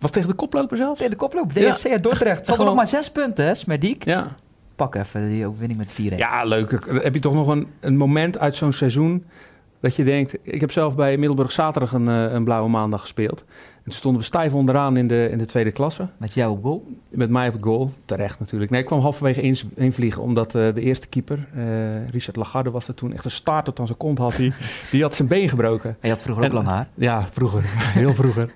was 0.00 0.10
tegen 0.10 0.28
de 0.28 0.34
koploper 0.34 0.76
zelfs. 0.76 0.96
Tegen 0.98 1.12
de 1.12 1.18
koploop, 1.18 1.52
DFC 1.52 1.86
uit 1.90 2.02
Dordrecht. 2.02 2.38
Ze 2.44 2.48
hadden 2.48 2.66
nog 2.66 2.76
maar 2.76 2.86
zes 2.86 3.10
punten, 3.10 3.44
hè, 3.46 3.54
Smediek. 3.54 4.04
Ja. 4.04 4.26
Pak 4.76 4.94
even 4.94 5.30
die 5.30 5.46
overwinning 5.46 5.78
met 5.78 5.92
4-1. 5.92 6.16
Ja, 6.16 6.44
leuk. 6.44 6.86
Heb 7.02 7.14
je 7.14 7.20
toch 7.20 7.34
nog 7.34 7.46
een, 7.46 7.66
een 7.80 7.96
moment 7.96 8.38
uit 8.38 8.56
zo'n 8.56 8.72
seizoen 8.72 9.24
dat 9.80 9.96
je 9.96 10.04
denkt... 10.04 10.36
Ik 10.42 10.60
heb 10.60 10.72
zelf 10.72 10.94
bij 10.94 11.16
Middelburg 11.16 11.52
zaterdag 11.52 11.92
een, 11.92 12.08
eh, 12.08 12.32
een 12.32 12.44
blauwe 12.44 12.68
maandag 12.68 13.00
gespeeld. 13.00 13.44
Toen 13.84 13.92
stonden 13.92 14.20
we 14.20 14.26
stijf 14.26 14.54
onderaan 14.54 14.96
in 14.96 15.06
de, 15.06 15.28
in 15.30 15.38
de 15.38 15.46
tweede 15.46 15.72
klasse. 15.72 16.08
Met 16.16 16.34
jou 16.34 16.52
op 16.52 16.62
goal? 16.62 16.84
Met 17.08 17.30
mij 17.30 17.48
op 17.48 17.56
goal, 17.60 17.90
terecht 18.04 18.38
natuurlijk. 18.38 18.70
Nee, 18.70 18.80
ik 18.80 18.86
kwam 18.86 19.00
halverwege 19.00 19.42
in, 19.42 19.56
invliegen, 19.74 20.22
omdat 20.22 20.54
uh, 20.54 20.74
de 20.74 20.80
eerste 20.80 21.06
keeper, 21.06 21.48
uh, 21.56 22.08
Richard 22.08 22.36
Lagarde 22.36 22.70
was 22.70 22.88
er 22.88 22.94
toen, 22.94 23.12
echt 23.12 23.24
een 23.24 23.30
staart 23.30 23.64
tot 23.64 23.80
aan 23.80 23.86
zijn 23.86 23.98
kont 23.98 24.18
had. 24.18 24.36
Die, 24.36 24.52
die 24.90 25.02
had 25.02 25.14
zijn 25.14 25.28
been 25.28 25.48
gebroken. 25.48 25.90
En 25.90 25.96
je 26.00 26.08
had 26.08 26.18
vroeger 26.18 26.44
ook 26.44 26.52
lang 26.52 26.66
haar? 26.66 26.88
Ja, 26.94 27.28
vroeger. 27.30 27.62
Heel 28.00 28.14
vroeger. 28.14 28.52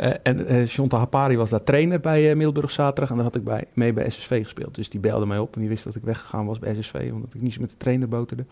uh, 0.00 0.10
en 0.22 0.68
Shonta 0.68 0.98
Hapari 0.98 1.36
was 1.36 1.50
daar 1.50 1.62
trainer 1.62 2.00
bij 2.00 2.34
Middelburg 2.34 2.70
Zaterdag. 2.70 3.10
En 3.10 3.14
daar 3.16 3.24
had 3.24 3.36
ik 3.36 3.44
bij, 3.44 3.64
mee 3.72 3.92
bij 3.92 4.10
SSV 4.10 4.42
gespeeld. 4.42 4.74
Dus 4.74 4.90
die 4.90 5.00
belde 5.00 5.26
mij 5.26 5.38
op 5.38 5.54
en 5.54 5.60
die 5.60 5.68
wist 5.68 5.84
dat 5.84 5.94
ik 5.94 6.02
weggegaan 6.02 6.46
was 6.46 6.58
bij 6.58 6.76
SSV. 6.80 7.10
Omdat 7.12 7.34
ik 7.34 7.40
niet 7.40 7.60
met 7.60 7.70
de 7.70 7.76
trainer 7.76 8.08
boterde. 8.08 8.44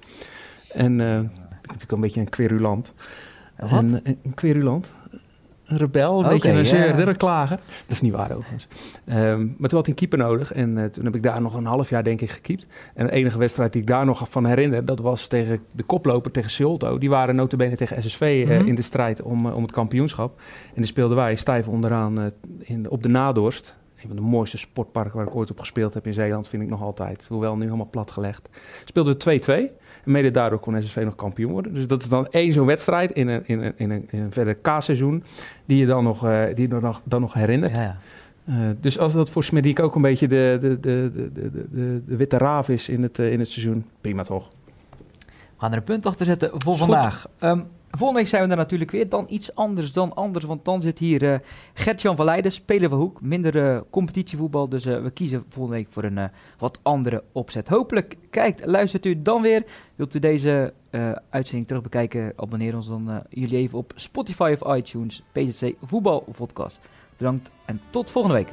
En 0.72 0.92
uh, 0.92 0.98
natuurlijk 1.62 1.92
een 1.92 2.00
beetje 2.00 2.20
een 2.20 2.28
querulant. 2.28 2.92
Wat? 3.56 3.70
En, 3.70 4.00
een 4.04 4.34
querulant 4.34 4.92
rebel, 5.76 6.18
een 6.18 6.24
okay, 6.24 6.30
beetje 6.32 6.50
een 6.50 6.66
zeurder, 6.66 7.08
een 7.08 7.16
klager. 7.16 7.56
Dat 7.56 7.90
is 7.90 8.00
niet 8.00 8.12
waar 8.12 8.32
overigens. 8.32 8.66
Um, 9.08 9.54
maar 9.58 9.68
toen 9.68 9.78
had 9.78 9.86
hij 9.86 9.88
een 9.88 9.94
keeper 9.94 10.18
nodig 10.18 10.52
en 10.52 10.76
uh, 10.76 10.84
toen 10.84 11.04
heb 11.04 11.14
ik 11.14 11.22
daar 11.22 11.42
nog 11.42 11.54
een 11.54 11.66
half 11.66 11.90
jaar 11.90 12.04
denk 12.04 12.20
ik 12.20 12.30
gekiept. 12.30 12.66
En 12.94 13.06
de 13.06 13.12
enige 13.12 13.38
wedstrijd 13.38 13.72
die 13.72 13.80
ik 13.80 13.86
daar 13.86 14.04
nog 14.04 14.26
van 14.30 14.46
herinner, 14.46 14.84
dat 14.84 15.00
was 15.00 15.26
tegen 15.26 15.60
de 15.74 15.82
koploper, 15.82 16.30
tegen 16.30 16.50
Ciolto. 16.50 16.98
Die 16.98 17.10
waren 17.10 17.34
notabene 17.34 17.76
tegen 17.76 18.02
SSV 18.02 18.20
uh, 18.20 18.50
mm 18.50 18.56
-hmm. 18.56 18.66
in 18.66 18.74
de 18.74 18.82
strijd 18.82 19.22
om, 19.22 19.46
uh, 19.46 19.56
om 19.56 19.62
het 19.62 19.72
kampioenschap. 19.72 20.40
En 20.66 20.76
die 20.76 20.86
speelden 20.86 21.16
wij 21.16 21.36
stijf 21.36 21.68
onderaan 21.68 22.32
in, 22.58 22.90
op 22.90 23.02
de 23.02 23.08
Nadorst. 23.08 23.78
Een 24.02 24.06
van 24.06 24.16
de 24.16 24.22
mooiste 24.22 24.58
sportparken 24.58 25.16
waar 25.16 25.26
ik 25.26 25.34
ooit 25.34 25.50
op 25.50 25.60
gespeeld 25.60 25.94
heb 25.94 26.06
in 26.06 26.12
Zeeland, 26.12 26.48
vind 26.48 26.62
ik 26.62 26.68
nog 26.68 26.82
altijd. 26.82 27.26
Hoewel 27.28 27.56
nu 27.56 27.64
helemaal 27.64 27.88
platgelegd. 27.90 28.48
Speelden 28.84 29.18
we 29.18 29.40
2-2. 29.40 29.52
En 30.04 30.10
mede 30.10 30.30
daardoor 30.30 30.58
kon 30.58 30.82
SSV 30.82 31.02
nog 31.04 31.14
kampioen 31.14 31.52
worden. 31.52 31.74
Dus 31.74 31.86
dat 31.86 32.02
is 32.02 32.08
dan 32.08 32.26
één 32.26 32.52
zo'n 32.52 32.66
wedstrijd 32.66 33.12
in 33.12 33.28
een, 33.28 33.46
in 33.46 33.60
een, 33.60 33.72
in 33.76 33.90
een, 33.90 34.06
in 34.10 34.20
een 34.20 34.32
verder 34.32 34.54
K-seizoen... 34.54 35.24
die 35.64 35.78
je 35.78 35.86
dan 35.86 36.04
nog, 36.04 36.24
uh, 36.24 36.44
die 36.54 36.68
je 36.68 36.80
nog, 36.80 37.00
dan 37.04 37.20
nog 37.20 37.34
herinnert. 37.34 37.72
Ja, 37.72 37.82
ja. 37.82 37.96
Uh, 38.48 38.56
dus 38.80 38.98
als 38.98 39.12
dat 39.12 39.30
voor 39.30 39.44
Smediek 39.44 39.80
ook 39.80 39.94
een 39.94 40.02
beetje 40.02 40.28
de, 40.28 40.56
de, 40.60 40.80
de, 40.80 41.10
de, 41.12 41.32
de, 41.32 41.50
de, 41.70 42.02
de 42.06 42.16
witte 42.16 42.38
raaf 42.38 42.68
is 42.68 42.88
in 42.88 43.02
het, 43.02 43.18
uh, 43.18 43.32
in 43.32 43.38
het 43.38 43.48
seizoen, 43.48 43.84
prima 44.00 44.22
toch? 44.22 44.48
We 45.28 45.66
gaan 45.66 45.70
er 45.70 45.76
een 45.76 45.84
punt 45.84 46.06
achter 46.06 46.26
zetten 46.26 46.50
voor 46.50 46.74
Schot. 46.74 46.78
vandaag. 46.78 47.28
Um, 47.40 47.66
Volgende 47.90 48.20
week 48.20 48.30
zijn 48.30 48.44
we 48.44 48.50
er 48.50 48.56
natuurlijk 48.56 48.90
weer. 48.90 49.08
Dan 49.08 49.26
iets 49.28 49.54
anders 49.54 49.92
dan 49.92 50.14
anders. 50.14 50.44
Want 50.44 50.64
dan 50.64 50.82
zit 50.82 50.98
hier 50.98 51.22
uh, 51.22 51.34
Gert-Jan 51.74 52.16
van 52.16 52.24
Leiden, 52.24 52.52
speler 52.52 52.88
van 52.88 52.98
Hoek. 52.98 53.20
Minder 53.22 53.56
uh, 53.56 53.80
competitievoetbal. 53.90 54.68
Dus 54.68 54.86
uh, 54.86 55.02
we 55.02 55.10
kiezen 55.10 55.44
volgende 55.48 55.78
week 55.78 55.88
voor 55.90 56.04
een 56.04 56.30
wat 56.58 56.78
andere 56.82 57.22
opzet. 57.32 57.68
Hopelijk 57.68 58.16
kijkt, 58.30 58.66
luistert 58.66 59.06
u 59.06 59.22
dan 59.22 59.42
weer. 59.42 59.64
Wilt 59.94 60.14
u 60.14 60.18
deze 60.18 60.72
uitzending 61.30 61.66
terug 61.66 61.82
bekijken? 61.82 62.32
Abonneer 62.36 62.76
ons 62.76 62.88
dan 62.88 63.22
jullie 63.28 63.56
even 63.56 63.78
op 63.78 63.92
Spotify 63.94 64.56
of 64.60 64.76
iTunes. 64.76 65.22
PZC 65.32 65.74
Voetbal 65.82 66.24
Podcast. 66.36 66.80
Bedankt 67.16 67.50
en 67.64 67.80
tot 67.90 68.10
volgende 68.10 68.36
week. 68.36 68.52